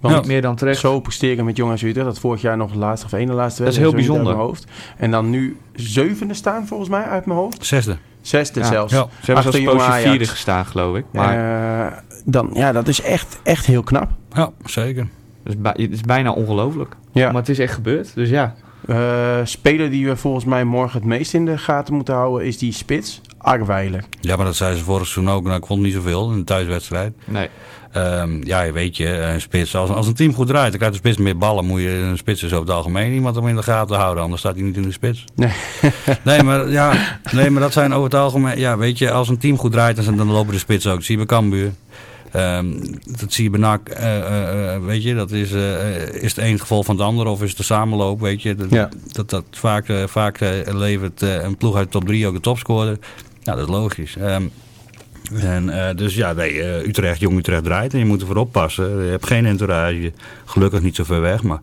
[0.01, 0.81] Want niet meer dan terecht.
[0.81, 3.73] Zo presteren met jongens Utrecht, dat vorig jaar nog de laatste of ene laatste Dat
[3.73, 4.27] is wedstrijd, heel bijzonder.
[4.27, 4.66] uit mijn hoofd.
[4.97, 7.66] En dan nu zevende staan volgens mij uit mijn hoofd.
[7.66, 7.97] Zesde.
[8.20, 8.66] Zesde Ja.
[8.66, 8.92] zelfs.
[8.92, 9.07] Ja.
[9.23, 10.09] Ze hebben zelfs Ajax.
[10.09, 11.05] vierde gestaan, geloof ik.
[11.12, 14.11] Maar Eh, dan, ja, dat is echt, echt heel knap.
[14.33, 15.09] Ja, zeker.
[15.42, 16.97] het, is bij- het is bijna ongelooflijk.
[17.12, 17.27] Ja.
[17.27, 18.14] Maar het is echt gebeurd.
[18.14, 18.55] Dus ja,
[18.87, 22.59] Eh, speler die we volgens mij morgen het meest in de gaten moeten houden is
[22.59, 24.04] die spits, Arweiler.
[24.20, 25.44] Ja, maar dat zei ze vorig seizoen ook.
[25.44, 27.12] Nou, ik vond niet zoveel in de thuiswedstrijd.
[27.24, 27.48] nee.
[27.92, 29.76] Ehm, ja, weet je, een spits.
[29.76, 31.64] Als, als een team goed draait, dan krijgt de spits meer ballen.
[31.64, 34.22] Moet je een spits is over het algemeen iemand om in de gaten houden.
[34.22, 35.24] Anders staat hij niet in de spits.
[35.35, 35.50] Nee.
[36.22, 36.92] nee, maar, ja,
[37.33, 38.59] nee, maar dat zijn over het algemeen.
[38.59, 40.94] Ja, weet je, als een team goed draait, dan, dan lopen de spits ook.
[40.94, 41.72] Dat zie je bij Cambuur.
[42.33, 42.66] Ehm,
[43.18, 43.88] dat zie je bij NAC.
[43.88, 45.50] eh, eh, eh, weet je, dat is,
[46.12, 48.54] is het een geval van het ander of is het de samenloop, weet je.
[48.54, 48.88] Dat, Ja.
[49.12, 52.98] dat, dat vaak, vaak levert een ploeg uit de top 3 ook de topscorer.
[53.44, 54.16] Nou, dat is logisch.
[54.16, 54.42] Ehm,
[55.35, 59.04] en, eh, dus ja, nee, eh, Utrecht, jong Utrecht draait en je moet ervoor oppassen.
[59.04, 60.12] Je hebt geen entourage,
[60.44, 61.61] gelukkig niet zo ver weg, maar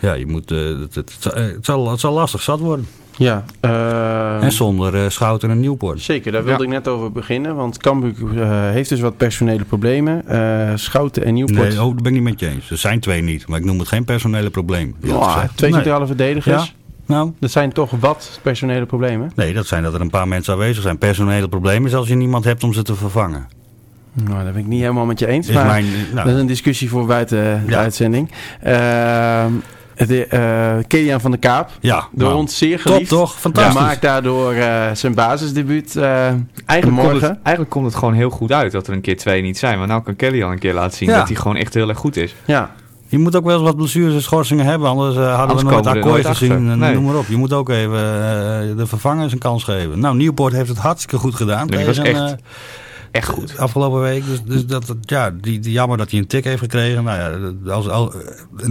[0.00, 2.86] ja, je moet, eh, het, het, het, het zal, het zal lastig zat worden.
[3.16, 6.00] Ja, eh, en zonder eh, Schouten en Nieuwpoort.
[6.00, 6.32] zeker.
[6.32, 6.68] Daar wilde Ja.
[6.68, 7.54] ik net over beginnen.
[7.56, 10.26] Want Cambuur heeft dus wat personele problemen.
[10.28, 11.68] Eh, Schouten en Nieuwpoort.
[11.68, 12.70] Nee, oh, dat ben ik niet met je eens.
[12.70, 14.94] Er zijn twee niet, maar ik noem het geen personele probleem.
[15.02, 15.56] Ja, gezegd.
[15.56, 15.80] twee Nee.
[15.80, 16.64] centrale verdedigers.
[16.66, 16.72] Ja.
[17.06, 19.32] Nou, Dat zijn toch wat personele problemen.
[19.34, 20.98] nee, dat zijn dat er een paar mensen aanwezig zijn.
[20.98, 23.46] Personele problemen is als je niemand hebt om ze te vervangen.
[24.12, 25.48] Nou, dat ben ik niet helemaal met je eens.
[25.48, 27.78] Is maar mijn, nou, dat is een discussie voor buiten de Ja.
[27.78, 28.30] uitzending.
[28.62, 29.52] Ehm
[29.96, 31.70] de, eh, Kilian van der Kaap.
[31.80, 33.10] ja, Door nou, ons zeer top geliefd.
[33.10, 33.34] toch?
[33.40, 33.74] Fantastisch.
[33.80, 37.28] Maakt daardoor eh, zijn basisdebuut eh, Eigenlijk komt, morgen.
[37.28, 39.76] het, eigenlijk komt het gewoon heel goed uit dat er een keer twee niet zijn.
[39.78, 41.18] Want nou kan Kelly al een keer laten zien Ja.
[41.18, 42.34] dat hij gewoon echt heel erg goed is.
[42.44, 42.70] Ja,
[43.14, 45.70] Je moet ook wel eens wat blessures en schorsingen hebben, anders eh, hadden Anders we
[45.70, 46.70] nooit akkoord gezien.
[46.70, 46.94] En Nee.
[46.94, 47.26] Noem maar op.
[47.26, 49.98] Je moet ook even eh, de vervangers een kans geven.
[49.98, 51.66] Nou, Nieuwpoort heeft het hartstikke goed gedaan.
[51.66, 52.36] Nee, tegen, echt eh,
[53.14, 53.58] Echt goed.
[53.58, 54.24] Afgelopen week.
[54.26, 57.04] Dus, dus dat, ja, die, die, jammer dat hij een tik heeft gekregen.
[57.04, 57.88] Nou ja, als,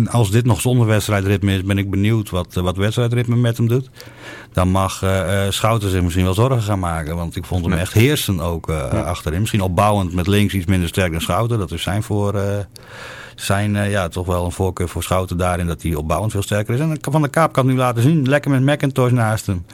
[0.10, 3.90] als, dit nog zonder wedstrijdritme is, ben ik benieuwd wat, wat wedstrijdritme met hem doet.
[4.54, 7.16] Dan mag eh, eh, Schouten zich misschien wel zorgen gaan maken.
[7.16, 7.80] Want ik vond hem Nee.
[7.80, 9.40] echt heersen ook eh, achterin.
[9.40, 11.60] Misschien opbouwend met links iets minder sterk dan Schouten.
[11.60, 12.34] Dat is zijn voor...
[13.36, 16.74] zijn eh, ja, toch wel een voorkeur voor Schouten daarin dat hij opbouwend veel sterker
[16.74, 16.80] is.
[16.80, 18.30] En Van de Kaap kan nu laten zien.
[18.30, 19.66] Lekker met McIntosh naast hem.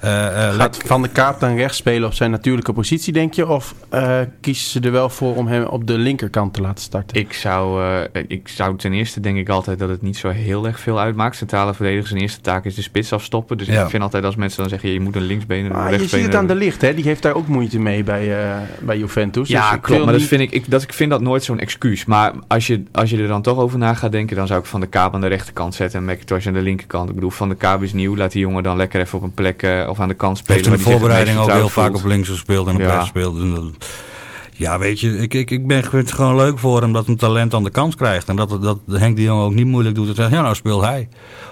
[0.00, 3.48] Eh, eh, Gaat Van de Kaap dan rechts spelen op zijn natuurlijke positie, denk je?
[3.48, 7.16] Of eh, kiezen ze er wel voor om hem op de linkerkant te laten starten?
[7.16, 10.66] Ik zou, eh, ik zou ten eerste denk ik altijd dat het niet zo heel
[10.66, 11.36] erg veel uitmaakt.
[11.36, 13.58] Centrale verdedigers zijn eerste taak is de spits afstoppen.
[13.58, 13.82] Dus Ja.
[13.82, 16.08] ik vind altijd als mensen dan zeggen je moet een linksbeen en een Maar je
[16.08, 16.94] ziet het aan de licht, hè?
[16.94, 19.48] Die heeft daar ook moeite mee bij, eh, bij Juventus.
[19.48, 20.04] Ja, Dus klopt.
[20.04, 22.04] Maar dat vind ik, ik, dat, ik vind dat nooit zo'n excuus.
[22.04, 24.66] Maar als je, als je er dan toch over na gaat denken, dan zou ik
[24.66, 27.08] Van de Kaap aan de rechterkant zetten en McIntosh aan de linkerkant.
[27.08, 28.16] Ik bedoel, Van de Kaap is nieuw.
[28.16, 30.56] Laat die jongen dan lekker even op een plek eh, of aan de kant spelen.
[30.64, 32.86] heeft in de voorbereiding ook heel vaak op links gespeeld en op Ja.
[32.86, 33.38] rechts gespeeld.
[33.38, 33.86] En dat-
[34.58, 37.54] ja, weet je, ik, ik, ik ben, het gewoon leuk voor hem dat een talent
[37.54, 38.28] aan de kans krijgt.
[38.28, 40.08] En dat, dat Henk de Jong ook niet moeilijk doet.
[40.08, 41.08] En zegt, ja nou speel hij.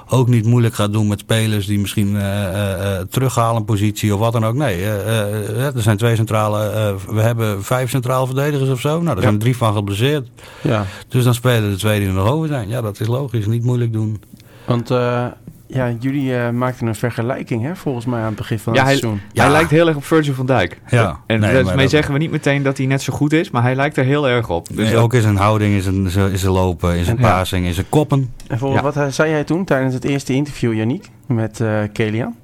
[0.08, 4.14] Ook niet moeilijk gaat doen met spelers die misschien eh, eh, eh, terughalen een positie
[4.14, 4.54] of wat dan ook.
[4.54, 8.80] Nee, eh, eh, eh, er zijn twee centrale, eh, we hebben vijf centrale verdedigers of
[8.80, 8.92] zo.
[8.92, 9.22] Nou, daar Ja.
[9.22, 10.28] zijn drie van geblesseerd.
[10.62, 12.68] Ja, Dus dan spelen de twee die er nog over zijn.
[12.68, 13.46] Ja, dat is logisch.
[13.46, 14.22] Niet moeilijk doen.
[14.64, 15.26] want eh,
[15.66, 17.76] ja, jullie eh, maakten een vergelijking, hè?
[17.76, 19.20] Volgens mij aan het begin van Ja, het hij, seizoen.
[19.32, 19.42] Ja.
[19.42, 20.80] hij lijkt heel erg op Virgil van Dijk.
[20.88, 23.50] Ja, En nee, daarmee dat- zeggen we niet meteen dat hij net zo goed is,
[23.50, 24.66] maar hij lijkt er heel erg op.
[24.68, 27.30] Dus Nee, dat- ook in zijn houding, in zijn, in zijn lopen, in zijn Ja.
[27.30, 28.32] passing, in zijn koppen.
[28.48, 28.92] En volgens Ja.
[28.92, 32.34] wat zei jij toen tijdens het eerste interview, Yannick, met eh Kelian?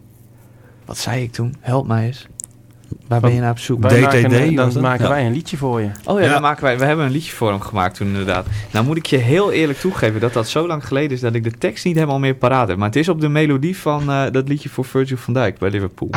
[0.85, 1.55] Wat zei ik toen?
[1.61, 2.27] Help mij eens.
[3.09, 3.81] Waar ben je naar op zoek?
[3.83, 4.83] Wij DTD maken, dan was het?
[4.83, 5.91] maken wij een liedje voor je.
[6.05, 6.33] Oh ja, Ja.
[6.33, 8.47] Dan maken wij, we hebben een liedje voor hem gemaakt toen inderdaad.
[8.71, 11.45] Nou moet ik je heel eerlijk toegeven dat dat zo lang geleden is dat ik
[11.45, 12.77] de tekst niet helemaal meer paraat heb.
[12.77, 15.71] Maar het is op de melodie van eh, dat liedje voor Virgil van Dijk bij
[15.71, 16.11] Liverpool.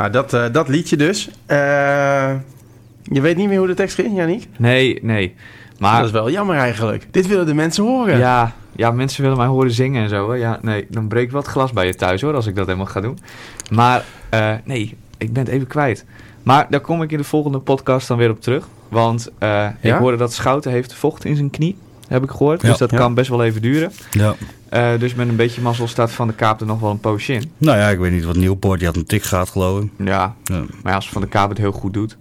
[0.00, 1.30] Nou, dat, eh, dat liedje dus.
[1.46, 1.56] Eh,
[3.02, 4.46] je weet niet meer hoe de tekst ging, Yannick?
[4.58, 5.34] Nee, nee.
[5.78, 7.06] Maar dat is wel jammer eigenlijk.
[7.10, 8.18] Dit willen de mensen horen.
[8.18, 10.30] ja, ja, mensen willen mij horen zingen en zo.
[10.30, 10.36] Hè.
[10.36, 13.00] Ja, nee, dan breekt wat glas bij je thuis hoor, als ik dat helemaal ga
[13.00, 13.18] doen.
[13.70, 16.04] Maar eh, nee, ik ben het even kwijt.
[16.42, 18.68] Maar daar kom ik in de volgende podcast dan weer op terug.
[18.88, 21.76] Want eh, ik hoorde dat Schouten heeft vocht in zijn knie,
[22.08, 22.62] heb ik gehoord.
[22.62, 22.68] Ja.
[22.68, 22.96] Dus dat Ja.
[22.96, 23.92] kan best wel even duren.
[24.10, 24.34] Ja.
[24.70, 27.32] Eh, dus met een beetje mazzel staat Van de Kaap er nog wel een poosje
[27.32, 27.50] in.
[27.58, 29.88] Nou ja, ik weet niet wat Nieuwpoort, die had een tik gehad geloof ik.
[29.98, 30.58] Ja, Ja.
[30.82, 32.16] maar ja, als Van de Kaap het heel goed doet.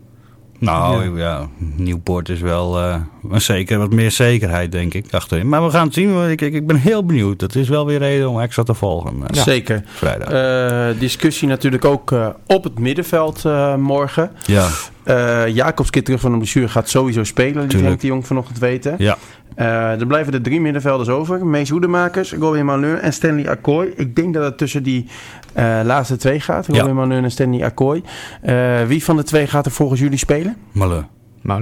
[0.59, 2.95] Nou ja, Nieuwpoort is wel eh,
[3.29, 5.49] een zeker, wat meer zekerheid denk ik achterin.
[5.49, 7.39] Maar we gaan het zien, ik, ik, ik ben heel benieuwd.
[7.39, 9.81] Dat is wel weer reden om extra te volgen eh, Zeker.
[9.85, 10.29] vrijdag.
[10.29, 14.31] Eh, discussie natuurlijk ook eh, op het middenveld eh, morgen.
[14.45, 14.67] ja,
[15.10, 17.54] Eh Jacobs keer terug van de blessure gaat sowieso spelen.
[17.54, 17.88] Die Tuurlijk.
[17.88, 18.95] Henk de Jong vanochtend weten.
[18.98, 19.17] ja.
[19.56, 21.45] Eh, er blijven er drie middenvelders over.
[21.45, 23.93] Mees Hoedemakers, Robin Malheur en Stanley Akkoy.
[23.95, 25.06] Ik denk dat het tussen die
[25.54, 26.65] eh, laatste twee gaat.
[26.72, 26.80] Ja.
[26.80, 28.04] Robin Malheur en Stanley Akkoy.
[28.41, 30.56] Eh, wie van de twee gaat er volgens jullie spelen?
[30.72, 31.06] Malle.
[31.41, 31.62] Maar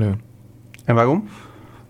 [0.85, 1.27] En waarom?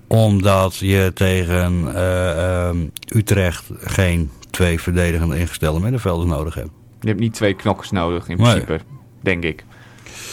[0.07, 2.77] Omdat je tegen eh, ehm,
[3.15, 6.69] Utrecht geen twee verdedigende ingestelde middenvelders nodig hebt.
[6.99, 8.45] je hebt niet twee knokkers nodig in Nee.
[8.45, 8.79] principe,
[9.21, 9.65] denk ik.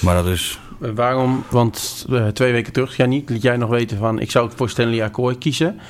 [0.01, 0.61] Maar dat is...
[0.85, 1.45] Eh, waarom?
[1.51, 4.19] Want eh, twee weken terug, ja niet, liet jij nog weten van...
[4.21, 5.81] ik zou voor Stanley Akkoy kiezen.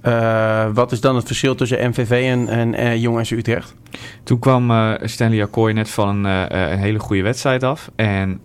[0.00, 3.74] Eh, wat is dan het verschil tussen MVV en, en SC Utrecht?
[4.22, 7.90] Toen kwam eh, Stanley Akkoy net van een, hele goede wedstrijd af.
[7.96, 8.40] En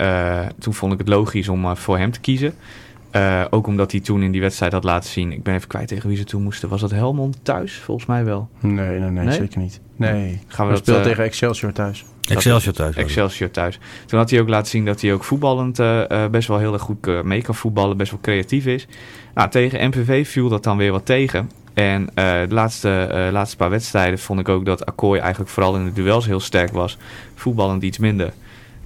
[0.60, 2.54] toen vond ik het logisch om voor hem te kiezen.
[3.14, 5.32] Eh, ook omdat hij toen in die wedstrijd had laten zien...
[5.32, 6.70] Ik ben even kwijt tegen wie ze toen moesten.
[6.70, 7.74] Was dat Helmond thuis?
[7.74, 8.50] Volgens mij wel.
[8.60, 9.34] Nee, nee, nee, Nee?
[9.34, 9.80] zeker niet.
[9.96, 12.06] Nee, Gaan we we dat, speelt eh, tegen Excelsior thuis.
[12.30, 12.96] Excelsior thuis.
[12.96, 13.80] Excelsior thuis.
[14.06, 16.82] Toen had hij ook laten zien dat hij ook voetballend eh, best wel heel erg
[16.82, 17.98] goed mee kan voetballen.
[17.98, 18.88] Best wel creatief is.
[19.34, 21.50] Nou, tegen MVV viel dat dan weer wat tegen.
[21.74, 25.76] En eh, de laatste, eh, laatste paar wedstrijden vond ik ook dat Akkooi eigenlijk vooral
[25.76, 26.98] in de duels heel sterk was.
[27.36, 28.34] Voetballend iets minder.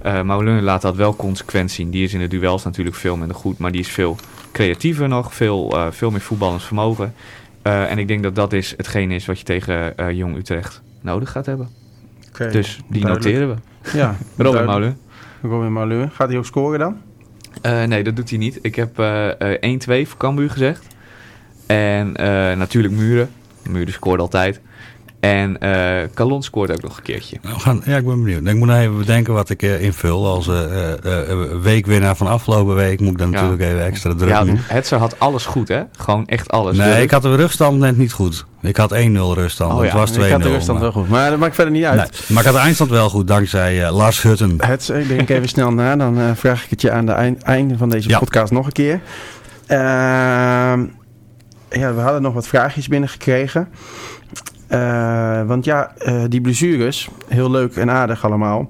[0.04, 1.90] Maulun laat dat wel consequent zien.
[1.90, 3.58] Die is in de duels natuurlijk veel minder goed.
[3.58, 4.18] Maar die is veel
[4.52, 5.34] creatiever nog.
[5.34, 7.14] Veel, eh, veel meer voetballend vermogen.
[7.62, 11.32] Eh, en ik denk dat dat is hetgeen is wat je tegen Jong Utrecht nodig
[11.32, 11.70] gaat hebben.
[12.38, 13.36] Dus die duidelijk.
[13.36, 13.98] noteren we.
[13.98, 14.66] Ja, Robin.
[14.66, 14.98] Maulun.
[15.42, 16.10] Robin Malheur.
[16.14, 16.98] Gaat hij ook scoren dan?
[17.88, 18.60] Nee, dat doet hij niet.
[18.62, 20.88] Ik heb eh, eh, 1-2 voor Cambuur gezegd.
[21.66, 22.12] En
[22.58, 23.30] natuurlijk Muren.
[23.70, 24.62] Muren scoort altijd.
[25.28, 27.38] En eh Calon scoort ook nog een keertje.
[27.42, 28.46] Nou, we gaan, ja, ik ben benieuwd.
[28.48, 30.26] Ik moet nog even bedenken wat ik eh, invul.
[30.28, 30.56] Als eh,
[31.62, 33.42] weekwinnaar van afgelopen week moet ik dan Ja.
[33.42, 34.58] natuurlijk even extra druk Ja, doen.
[34.62, 35.82] Hetzer had alles goed, hè?
[35.98, 36.78] Gewoon echt alles.
[36.78, 38.46] Nee, Dus- ik had de ruststand net niet goed.
[38.62, 38.96] Ik had 1-0
[39.34, 39.74] ruststand.
[39.74, 40.26] Oh het was 2-0.
[40.26, 41.10] ik had de ruststand maar- wel goed.
[41.12, 41.98] Maar dat maakt verder niet uit.
[41.98, 44.54] Nee, maar ik had de eindstand wel goed dankzij Lars Hutten.
[44.58, 47.78] Het, ik denk even snel na, dan vraag ik het je aan het eind, einde
[47.78, 48.20] van deze Ja.
[48.20, 49.00] podcast nog een keer.
[49.68, 50.80] Ehm,
[51.70, 53.68] ja, we hadden nog wat vraagjes binnengekregen.
[54.68, 58.68] Eh, want ja, eh, die blessures, heel leuk en aardig allemaal.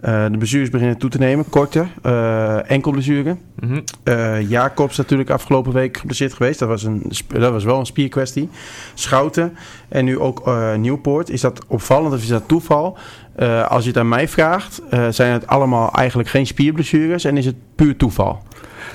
[0.00, 3.36] Eh, de blessures beginnen toe te nemen, korte, eh enkel blessure.
[3.60, 3.80] Mhm.
[4.02, 6.58] Eh, Jacobs natuurlijk afgelopen week geblesseerd geweest.
[6.58, 8.48] Dat was, een, dat was wel een spierkwestie.
[8.94, 9.56] Schouten
[9.88, 11.30] en nu ook eh, Nieuwpoort.
[11.30, 12.98] Is dat opvallend of is dat toeval?
[13.34, 17.36] Eh, als je het aan mij vraagt, eh, zijn het allemaal eigenlijk geen spierblessures en
[17.36, 18.42] is het puur toeval?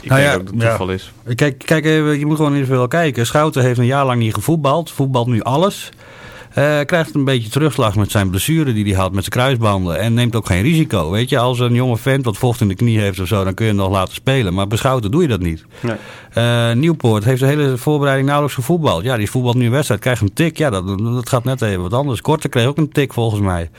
[0.01, 0.69] Ik Nou denk ja, ook dat het ja.
[0.69, 1.13] toeval is.
[1.35, 3.25] Kijk, kijk even, je moet gewoon niet veel kijken.
[3.25, 4.91] Schouten heeft een jaar lang niet gevoetbald.
[4.91, 5.91] Voetbalt nu alles.
[6.53, 9.99] Eh, krijgt een beetje terugslag met zijn blessure die hij had met zijn kruisbanden.
[9.99, 11.11] En neemt ook geen risico.
[11.11, 13.53] Weet je, als een jonge vent wat vocht in de knie heeft of zo, dan
[13.53, 14.53] kun je hem nog laten spelen.
[14.53, 15.65] Maar bij Schouten doe je dat niet.
[15.79, 15.95] Nee.
[16.33, 19.03] Eh, Nieuwpoort heeft de hele voorbereiding nauwelijks gevoetbald.
[19.03, 20.57] Ja, die voetbalt nu een wedstrijd, krijgt een tik.
[20.57, 22.21] Ja, dat, dat gaat net even wat anders.
[22.21, 23.69] Korte kreeg ook een tik volgens mij.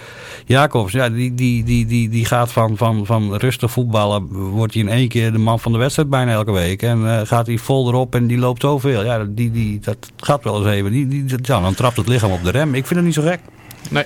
[0.44, 4.26] Jacobs, ja, die, die, die, die, die gaat van, van, van rustig voetballen.
[4.50, 6.82] Wordt hij in één keer de man van de wedstrijd bijna elke week.
[6.82, 9.04] En eh, gaat hij vol erop en die loopt zoveel.
[9.04, 10.90] Ja, die, die, dat gaat wel eens even.
[10.90, 12.63] Die, die, ja, dan trapt het lichaam op de rem.
[12.68, 13.38] Ik vind het niet zo gek.
[13.90, 14.04] Nee,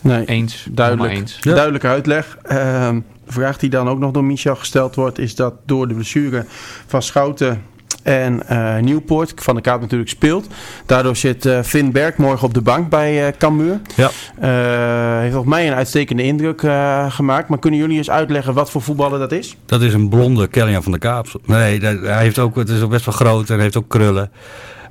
[0.00, 0.66] Nee, eens.
[0.70, 1.12] duidelijk.
[1.12, 1.36] Eens.
[1.40, 1.52] Ja.
[1.54, 2.36] Duidelijke uitleg.
[2.42, 5.94] Ehm, de vraag die dan ook nog door Michel gesteld wordt, is dat door de
[5.94, 6.44] blessure
[6.86, 7.62] van Schouten
[8.02, 10.46] en eh, Nieuwpoort, Van de Kaap natuurlijk speelt.
[10.86, 13.80] Daardoor zit eh Finn Berg morgen op de bank bij eh Cambuur.
[13.96, 14.10] Ja.
[14.40, 17.48] Eh, heeft op mij een uitstekende indruk eh, gemaakt.
[17.48, 19.56] Maar kunnen jullie eens uitleggen wat voor voetballer dat is?
[19.66, 21.26] Dat is een blonde Kellyan van de Kaap.
[21.44, 24.30] Nee, dat- hij heeft ook, het is ook best wel groot en heeft ook krullen.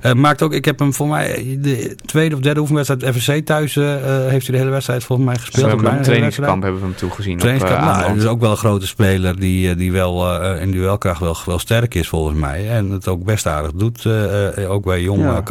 [0.00, 3.76] Eh, maakt ook, ik heb hem voor mij de tweede of derde oefenwedstrijd FSC thuis
[3.76, 5.66] eh, eh, heeft hij de hele wedstrijd volgens mij We gespeeld.
[5.66, 7.32] hebben Bijna een trainingskamp hebben we hem toegezien.
[7.32, 8.14] op, Trainingskamp, eh, nou, Ameland.
[8.16, 11.58] dat is ook wel een grote speler die, die wel eh, in duelkracht wel, wel
[11.58, 12.68] sterk is volgens mij.
[12.70, 15.42] En het ook best aardig doet, eh, eh, ook bij jong Ja.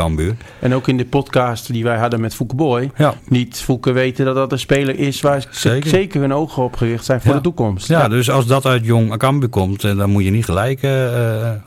[0.59, 2.91] En ook in de podcast die wij hadden met Fouke Boy.
[2.97, 3.13] Ja.
[3.27, 5.89] Niet Fouke weten dat dat een speler is waar ze Zeker.
[5.89, 7.35] zeker hun ogen op gericht zijn voor Ja.
[7.37, 7.87] de toekomst.
[7.87, 10.79] Ja, dus als dat uit jong Cambuur komt, dan moet je niet gelijk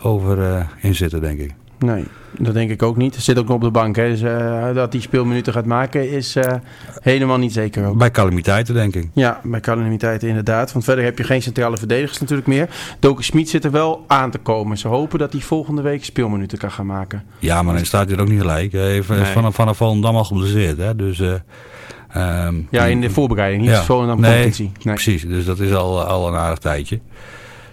[0.03, 1.55] over eh, inzitten, denk ik.
[1.85, 2.05] Nee,
[2.38, 3.14] dat denk ik ook niet.
[3.14, 3.97] Zit ook nog op de bank.
[3.97, 4.09] Hè.
[4.09, 6.53] Dus eh, dat hij speelminuten gaat maken is eh,
[7.01, 7.99] helemaal niet zeker ook.
[7.99, 9.09] Bij calamiteiten, denk ik.
[9.12, 10.73] Ja, bij calamiteiten inderdaad.
[10.73, 12.69] Want verder heb je geen centrale verdedigers natuurlijk meer.
[12.99, 14.79] Doken Smit zit er wel aan te komen.
[14.79, 17.23] Ze hopen dat hij volgende week speelminuten kan gaan maken.
[17.38, 18.73] Ja, maar dan staat hij er ook niet gelijk.
[18.73, 19.25] Hij heeft Nee.
[19.25, 20.97] vanaf, vanaf Volendam al geblesseerd, hè.
[20.97, 21.21] Dus...
[21.21, 21.35] eh,
[22.12, 23.62] ehm, Ja, in de voorbereiding.
[23.62, 23.83] Niet Ja.
[23.83, 24.73] zo dan Nee, competitie.
[24.83, 24.95] Nee.
[24.95, 27.01] Precies, dus dat is al, al een aardig tijdje.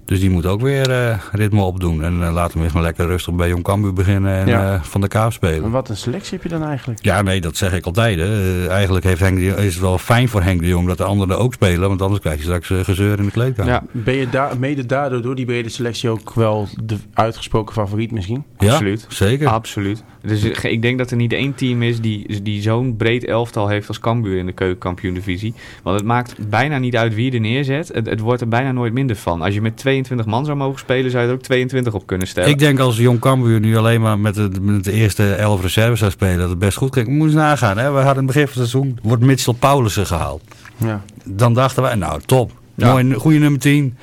[0.07, 2.03] Dus die moet ook weer eh, ritme opdoen.
[2.03, 4.73] En eh, laten we eens maar lekker rustig bij Jong Cambuur beginnen en Ja.
[4.73, 5.71] eh, van de kaap En spelen.
[5.71, 7.03] wat een selectie heb je dan eigenlijk?
[7.03, 8.19] Ja, nee, dat zeg ik altijd.
[8.19, 8.67] Hè.
[8.67, 11.03] Eigenlijk heeft Henk de Jong- is het wel fijn voor Henk de Jong dat de
[11.03, 11.87] anderen ook spelen.
[11.89, 13.73] Want anders krijg je straks gezeur in de kleedkamer.
[13.73, 18.11] Ja, Ben je daar, mede daardoor, door die brede selectie, ook wel de uitgesproken favoriet
[18.11, 18.43] misschien?
[18.57, 19.05] Ja, absoluut.
[19.09, 19.47] Zeker.
[19.47, 20.03] Absoluut.
[20.21, 23.87] Dus ik denk dat er niet één team is die, die zo'n breed elftal heeft
[23.87, 25.53] als Cambuur in de keukenkampioen-divisie.
[25.83, 27.87] Want het maakt bijna niet uit wie je er neerzet.
[27.93, 29.41] Het, het wordt er bijna nooit minder van.
[29.41, 32.27] Als je met 22 man zou mogen spelen, zou je er ook 22 op kunnen
[32.27, 32.49] stellen.
[32.49, 35.99] Ik denk als Jong Cambuur nu alleen maar met de, met de eerste elf reserves
[35.99, 37.07] zou spelen, dat het best goed ging.
[37.07, 37.77] Moet eens nagaan.
[37.77, 37.91] Hè?
[37.91, 40.41] We hadden in het begin van het seizoen, wordt Mitchell Paulussen gehaald.
[40.77, 41.01] Ja.
[41.23, 42.51] Dan dachten wij, nou top.
[42.75, 42.91] Ja.
[42.91, 43.97] Mooi, goede nummer 10.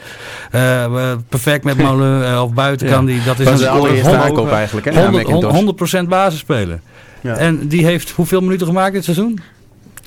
[0.50, 0.60] Eh,
[0.92, 3.22] we- perfect met Molen eh, of buiten kan die.
[3.24, 4.92] Dat is Dat een allereerste 100, aankoop eigenlijk, hè?
[4.92, 6.02] na 100, McIntosh.
[6.04, 6.80] 100% basisspeler.
[7.20, 7.36] Ja.
[7.36, 9.40] En die heeft hoeveel minuten gemaakt dit seizoen?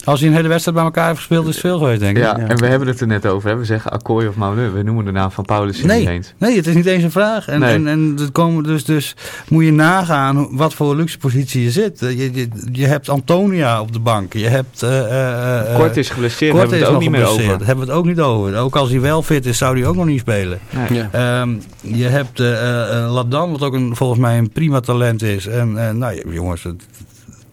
[0.08, 2.24] Als hij een hele wedstrijd bij elkaar heeft gespeeld, is het veel geweest, denk ik.
[2.24, 2.48] ja, Ja.
[2.48, 3.50] en we hebben het er net over.
[3.50, 3.56] Hè?
[3.58, 4.70] We zeggen Akkooi of Mauleu.
[4.72, 6.00] We noemen de naam van Paulus Nee.
[6.00, 6.34] niet eens.
[6.38, 7.48] Nee, het is niet eens een vraag.
[7.48, 7.74] En, Nee.
[7.74, 9.16] en, en komen dus, dus
[9.48, 12.02] moet je nagaan wat voor luxe positie je zit.
[12.02, 14.34] Eh, Je, je, je hebt Antonia op de bank.
[14.34, 14.84] Je hebt...
[14.84, 17.46] eh, eh, eh, Kort is geblesseerd, Kort hebben we is het ook niet meer geblesseerd.
[17.48, 17.58] over.
[17.58, 18.58] Daar hebben we het ook niet over.
[18.58, 20.60] Ook als hij wel fit is, zou hij ook nog niet spelen.
[20.90, 21.00] Nee.
[21.00, 21.10] Ja.
[21.42, 21.50] Ehm,
[21.82, 25.48] je hebt eh eh, eh, Ladan, wat ook een, volgens mij een prima talent is.
[25.48, 26.84] En nou ja, jongens, het,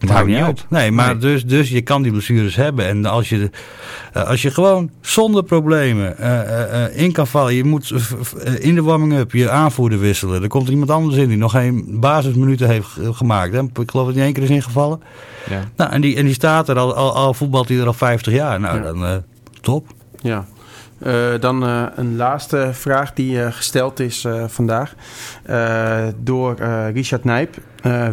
[0.07, 0.65] het houdt niet op.
[0.69, 1.17] Nee, maar Nee.
[1.17, 2.85] Dus, dus je kan die blessures hebben.
[2.87, 3.49] En als je,
[4.13, 7.53] eh, als je gewoon zonder problemen eh, eh, in kan vallen.
[7.53, 7.93] Je moet
[8.59, 10.41] in de warming-up je aanvoerder wisselen.
[10.41, 13.53] Er komt iemand anders in die nog geen basisminuten heeft ge- gemaakt.
[13.53, 13.59] Hè?
[13.61, 15.01] Ik geloof dat hij één keer is ingevallen.
[15.49, 15.63] Ja.
[15.75, 18.33] Nou, en, die, en die staat er al, al, al voetbalt hij er al 50
[18.33, 18.59] jaar.
[18.59, 18.83] Nou, Ja.
[18.83, 19.23] dan
[19.61, 19.87] top.
[20.21, 20.45] Ja.
[20.99, 24.95] Eh, dan eh, een laatste vraag die eh, gesteld is vandaag
[26.17, 26.55] door
[26.93, 27.57] Richard Nijp.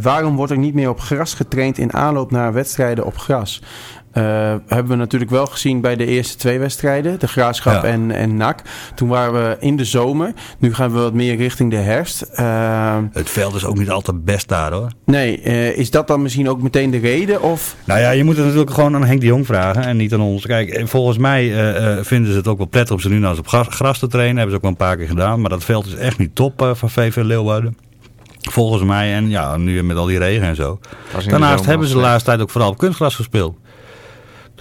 [0.01, 3.63] Waarom wordt er niet meer op gras getraind in aanloop naar wedstrijden op gras?
[4.13, 4.23] Eh,
[4.67, 7.89] hebben we natuurlijk wel gezien bij de eerste twee wedstrijden, de Graafschap Ja.
[7.89, 8.63] en, en NAC.
[8.95, 10.33] Toen waren we in de zomer.
[10.59, 12.21] Nu gaan we wat meer richting de herfst.
[12.23, 14.91] Eh, Het veld is ook niet altijd best daar hoor.
[15.05, 17.43] nee, eh, is dat dan misschien ook meteen de reden?
[17.43, 20.13] Of Nou ja, je moet het natuurlijk gewoon aan Henk de Jong vragen en niet
[20.15, 20.47] aan ons.
[20.47, 23.31] Kijk, volgens mij eh, eh, vinden ze het ook wel prettig om ze nu nou
[23.31, 24.37] eens op gras, gras te trainen.
[24.37, 25.41] Hebben ze ook wel een paar keer gedaan.
[25.41, 27.77] Maar dat veld is echt niet top eh, van VV Leeuwarden.
[28.51, 30.79] Volgens mij, en ja, nu met al die regen en zo.
[31.27, 33.57] Daarnaast hebben ze de laatste tijd ook vooral op kunstgras gespeeld.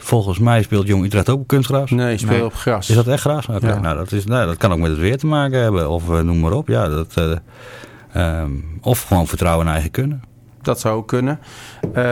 [0.03, 1.91] Volgens mij speelt Jong Utrecht ook op kunstgras.
[1.91, 2.45] nee, speel Nee.
[2.45, 2.89] op gras?
[2.89, 3.45] Is dat echt gras?
[3.45, 3.79] Ja.
[3.79, 5.89] nou, dat, is, nou, dat kan ook met het weer te maken hebben.
[5.89, 6.67] Of eh, noem maar op.
[6.67, 7.31] Ja, dat, eh,
[8.13, 10.21] ehm, of gewoon vertrouwen in eigen kunnen.
[10.61, 11.39] Dat zou ook kunnen.
[11.93, 12.03] Eh,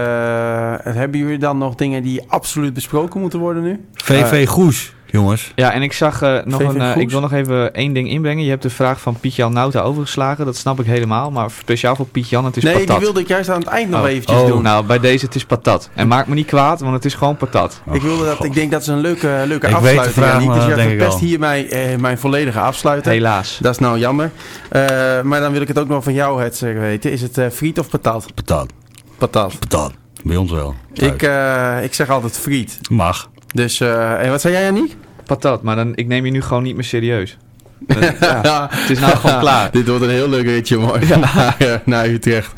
[0.84, 3.86] hebben jullie dan nog dingen die absoluut besproken moeten worden nu?
[3.93, 5.52] VV Goes, jongens.
[5.56, 6.82] Ja, en ik zag eh, nog een.
[6.82, 8.43] eh, ik wil nog even één ding inbrengen.
[8.43, 10.45] Je hebt de vraag van Piet-Jan Nauta overgeslagen.
[10.45, 11.32] Dat snap ik helemaal.
[11.32, 12.88] Maar speciaal voor Piet-Jan, het is nee, patat.
[12.89, 14.08] die wilde ik juist aan het eind nog Oh.
[14.10, 14.48] eventjes Oh.
[14.48, 14.62] doen.
[14.63, 15.89] Nou, bij deze, het is patat.
[15.93, 17.82] En maak me niet kwaad, want het is gewoon patat.
[17.91, 20.13] ik, wilde dat, ik denk dat is een leuke, leuke Ik weet de afsluiting.
[20.15, 20.48] vraag, Janiek.
[20.54, 21.28] dus jij dat denk ik verpest al.
[21.28, 23.13] hier mijn, eh, mijn volledige afsluiting.
[23.15, 23.58] Helaas.
[23.62, 24.32] Dat is nou jammer.
[24.69, 24.82] Eh,
[25.22, 27.12] maar dan wil ik het ook nog van jou het zeggen weten.
[27.12, 28.34] Is het eh, friet of patat?
[28.36, 28.69] Patat.
[29.17, 29.60] Patat.
[29.60, 29.91] Patat.
[30.24, 30.76] Bij ons wel.
[30.93, 32.80] Ik, eh, ik zeg altijd friet.
[32.89, 33.30] Mag.
[33.53, 34.95] Dus, eh, en wat zei jij, Janiek?
[35.25, 37.38] Patat, maar dan, ik neem je nu gewoon niet meer serieus.
[37.87, 39.71] Ja, het is nou gewoon klaar.
[39.71, 41.01] Dit wordt een heel leuk ritje, mooi.
[41.35, 42.51] naar, eh, naar Utrecht.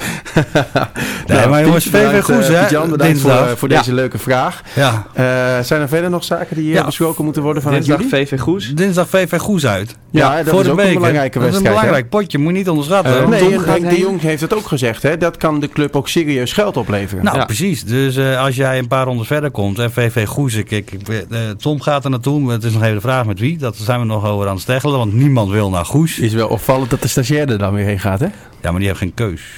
[1.27, 3.49] Nee, maar jongens, VV bedankt, Goes, eh, hè, Piet-Jan, bedankt voor, dinsdag.
[3.51, 3.77] eh, voor Ja.
[3.77, 4.61] deze leuke vraag.
[4.75, 5.05] Ja.
[5.13, 5.23] Eh,
[5.63, 6.85] zijn er verder nog zaken die hier Ja.
[6.85, 8.27] besproken moeten worden vanuit Dinsdag jullie?
[8.27, 8.73] VV Goes.
[8.75, 9.95] Dinsdag VV Goes uit.
[10.11, 11.69] Ja, dat voor is de ook een belangrijke Dat is een wedstrijd, hè?
[11.71, 13.17] belangrijk potje, moet je niet onderschatten.
[13.17, 13.99] Want nee, Henk de.
[13.99, 15.03] Jong heeft het ook gezegd.
[15.03, 15.17] Hè?
[15.17, 17.23] Dat kan de club ook serieus geld opleveren.
[17.23, 17.45] Nou, Ja.
[17.45, 17.83] precies.
[17.83, 21.39] Dus eh, als jij een paar rondes verder komt en VV Goes, ik, ik, eh,
[21.57, 22.39] Tom gaat er naartoe.
[22.39, 23.57] maar Het is nog even de vraag met wie.
[23.57, 26.19] Dat zijn we nog over aan het steggelen, want niemand wil naar Goes.
[26.19, 28.27] is wel opvallend dat de stagiair er dan weer heen gaat, hè?
[28.61, 29.41] Ja, maar die heeft geen keus.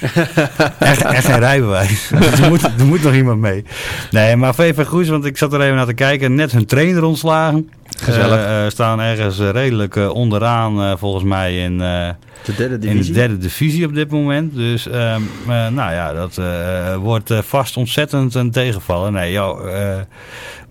[0.78, 2.10] en, en geen rijbewijs.
[2.18, 3.64] Dus er, moet, er moet nog iemand mee.
[4.10, 6.34] Nee, maar VV Goes, want ik zat er even naar te kijken.
[6.34, 7.70] Net hun trainer ontslagen.
[7.98, 8.36] Gezellig.
[8.38, 12.08] Eh, eh, staan ergens redelijk eh, onderaan, eh, volgens mij, in, eh,
[12.44, 14.54] De derde in de derde divisie op dit moment.
[14.54, 19.12] Dus, ehm, eh, nou ja, dat eh, wordt eh, vast ontzettend een tegenvallen.
[19.12, 19.98] Nee, joh, eh,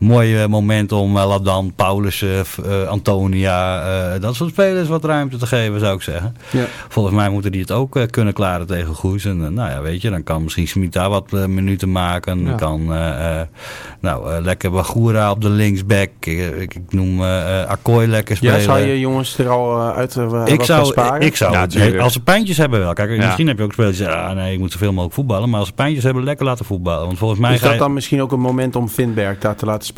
[0.04, 3.82] mooi eh, moment om uh, Ladan, Paulussen, f- eh, Antonia,
[4.14, 6.36] eh, dat soort spelers wat ruimte te geven, zou ik zeggen.
[6.52, 6.64] Ja.
[6.90, 9.26] Volgens mij moeten die het ook eh, kunnen klaren tegen Goes.
[9.26, 12.40] En eh, nou ja, weet je, dan kan misschien Smit daar wat eh, minuten maken.
[12.40, 12.46] Ja.
[12.48, 13.48] Dan kan eh, eh,
[14.00, 16.10] nou, eh, lekker Bagura op de linksback.
[16.20, 18.56] Ik, ik, ik noem eh eh, Akkooi lekker spelen.
[18.56, 21.22] Ja, zou je jongens er al eh, uit uh, ik zou, sparen?
[21.22, 22.94] ik zou Ja, als ze pijntjes hebben wel.
[22.94, 23.26] Kijk, Ja.
[23.26, 25.50] misschien heb je ook spelers die zeggen, ah, nee, ik moet zoveel mogelijk voetballen.
[25.50, 27.06] Maar als ze pijntjes hebben, lekker laten voetballen.
[27.06, 29.66] Want volgens mij is dat je- dan misschien ook een moment om Vinberg daar te
[29.66, 29.92] laten spelen?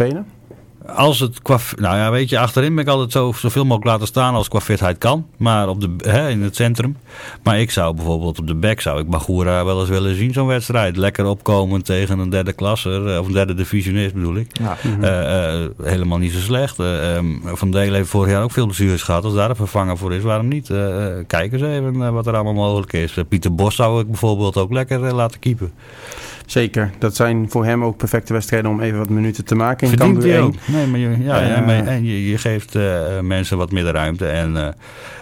[0.87, 1.59] Als het qua...
[1.75, 4.59] Nou ja, weet je, achterin ben ik altijd zo, zoveel mogelijk laten staan als qua
[4.59, 5.27] fitheid kan.
[5.37, 6.97] Maar op de, hè, in het centrum.
[7.43, 10.47] Maar ik zou bijvoorbeeld op de back, zou ik Magura wel eens willen zien, zo'n
[10.47, 10.97] wedstrijd.
[10.97, 14.57] Lekker opkomen tegen een derde klasser, eh, of een derde divisionist bedoel ik.
[14.59, 14.77] Ja.
[15.01, 16.79] Eh, eh, helemaal niet zo slecht.
[16.79, 19.23] Ehm, Van Delen heeft vorig jaar ook veel blessures gehad.
[19.23, 20.67] Als daar een vervanger voor is, waarom niet?
[21.27, 23.17] Kijk eens even wat er allemaal mogelijk is.
[23.27, 25.71] Pieter Bos zou ik bijvoorbeeld ook lekker laten keepen.
[26.45, 26.91] Zeker.
[26.99, 29.87] Dat zijn voor hem ook perfecte wedstrijden om even wat minuten te maken.
[29.91, 30.41] in Verdient hij 1.
[30.43, 30.53] ook.
[30.67, 33.83] Nee, maar je, ja, Eh, ja, maar- en je, je geeft eh, mensen wat meer
[33.83, 34.25] ruimte.
[34.27, 34.67] En eh,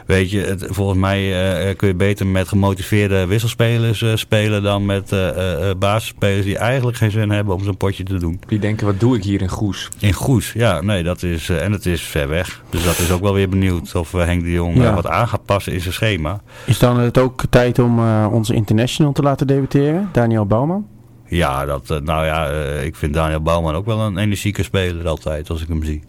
[0.06, 4.86] weet je, het, volgens mij eh, kun je beter met gemotiveerde wisselspelers eh, spelen dan
[4.86, 8.40] met eh, eh, eh, basisspelers die eigenlijk geen zin hebben om zo'n potje te doen.
[8.48, 9.90] Die denken, wat doe ik hier in Goes?
[10.00, 12.62] In Goes, ja, nee, dat is, eh, en het is ver weg.
[12.70, 14.94] Dus dat is ook wel weer benieuwd of eh, Henk de Jong eh, Ja.
[14.94, 16.42] wat aan gaat passen in zijn schema.
[16.66, 20.10] Is dan het ook tijd om eh, onze international te laten debuteren?
[20.12, 20.86] Daniel Bouwman?
[21.34, 25.08] Ja, dat, eh, nou ja, eh, ik vind Daniel Bouwman ook wel een energieke speler
[25.08, 26.04] altijd als ik hem zie.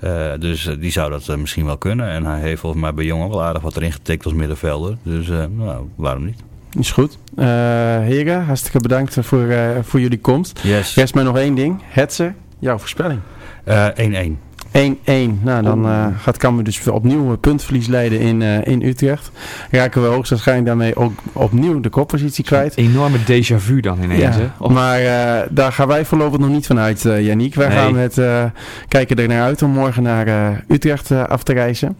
[0.00, 2.08] Eh, dus die zou dat misschien wel kunnen.
[2.08, 4.96] En hij heeft volgens mij bij Jong ook wel aardig wat erin getikt als middenvelder.
[5.02, 6.42] Dus nou, waarom niet?
[6.78, 7.18] Is goed.
[7.36, 7.44] Eh
[8.00, 10.60] heren, hartstikke bedankt voor, voor jullie komst.
[10.62, 10.94] Yes.
[10.94, 11.82] Rest mij nog één ding.
[11.84, 13.20] Hetze, jouw voorspelling.
[13.64, 14.38] Eh, 1-1.
[14.72, 15.42] 1-1.
[15.42, 19.30] Nou, dan eh, gaat Cambuur dus opnieuw een puntverlies leiden in, eh, in Utrecht.
[19.70, 22.76] Raken we hoogstwaarschijnlijk daarmee ook opnieuw de koppositie kwijt.
[22.76, 24.46] Enorme déjà vu dan ineens, Ja, hè?
[24.58, 27.54] Of- maar eh, daar gaan wij voorlopig nog niet van uit, eh Yannick.
[27.54, 27.76] Wij Nee.
[27.76, 28.44] gaan met, eh,
[28.88, 31.96] kijken er naar uit om morgen naar eh, Utrecht af te reizen.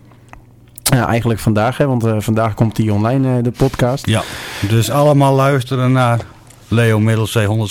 [0.82, 4.06] Ja, eigenlijk vandaag, hè, want eh, vandaag komt die online, eh, de podcast.
[4.06, 4.22] Ja.
[4.68, 6.20] Dus allemaal luisteren naar
[6.68, 7.68] Leo Middelzee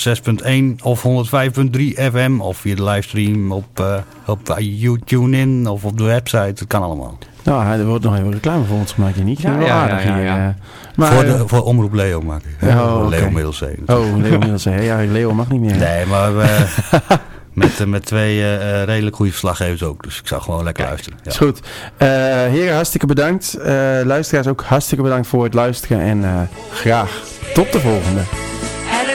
[0.78, 1.82] 106.1 of 105.3
[2.12, 2.39] FM.
[2.39, 6.54] Of via de livestream op, eh op YouTube in of op de website.
[6.54, 7.18] Dat kan allemaal.
[7.43, 9.39] Nou, er wordt nog even reclame voor ons gemaakt, Yannick.
[9.39, 10.96] Ja, wel ja, aardig ja, ja, hier, eh.
[10.96, 12.70] maar, voor, eh, de, voor Omroep Leo maak ik.
[12.70, 13.10] Oh, oké.
[13.10, 13.76] Leo Middelzee.
[13.86, 14.82] Oh, Leo Middelzee.
[14.82, 15.78] Ja, Leo mag niet meer.
[15.78, 16.66] Nee, maar we,
[17.54, 20.04] met, eh, met twee eh, eh, redelijk goede verslaggevers ook.
[20.04, 21.20] Dus ik zou gewoon lekker luisteren.
[21.24, 21.32] Ja.
[21.32, 21.60] Is goed.
[21.98, 23.54] Eh, heren, hartstikke bedankt.
[23.54, 23.74] Eh,
[24.04, 26.00] luisteraars ook hartstikke bedankt voor het luisteren.
[26.00, 26.41] En eh,
[26.72, 27.22] graag
[27.54, 28.22] tot de volgende.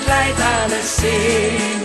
[0.00, 1.79] Het leidt aan een single.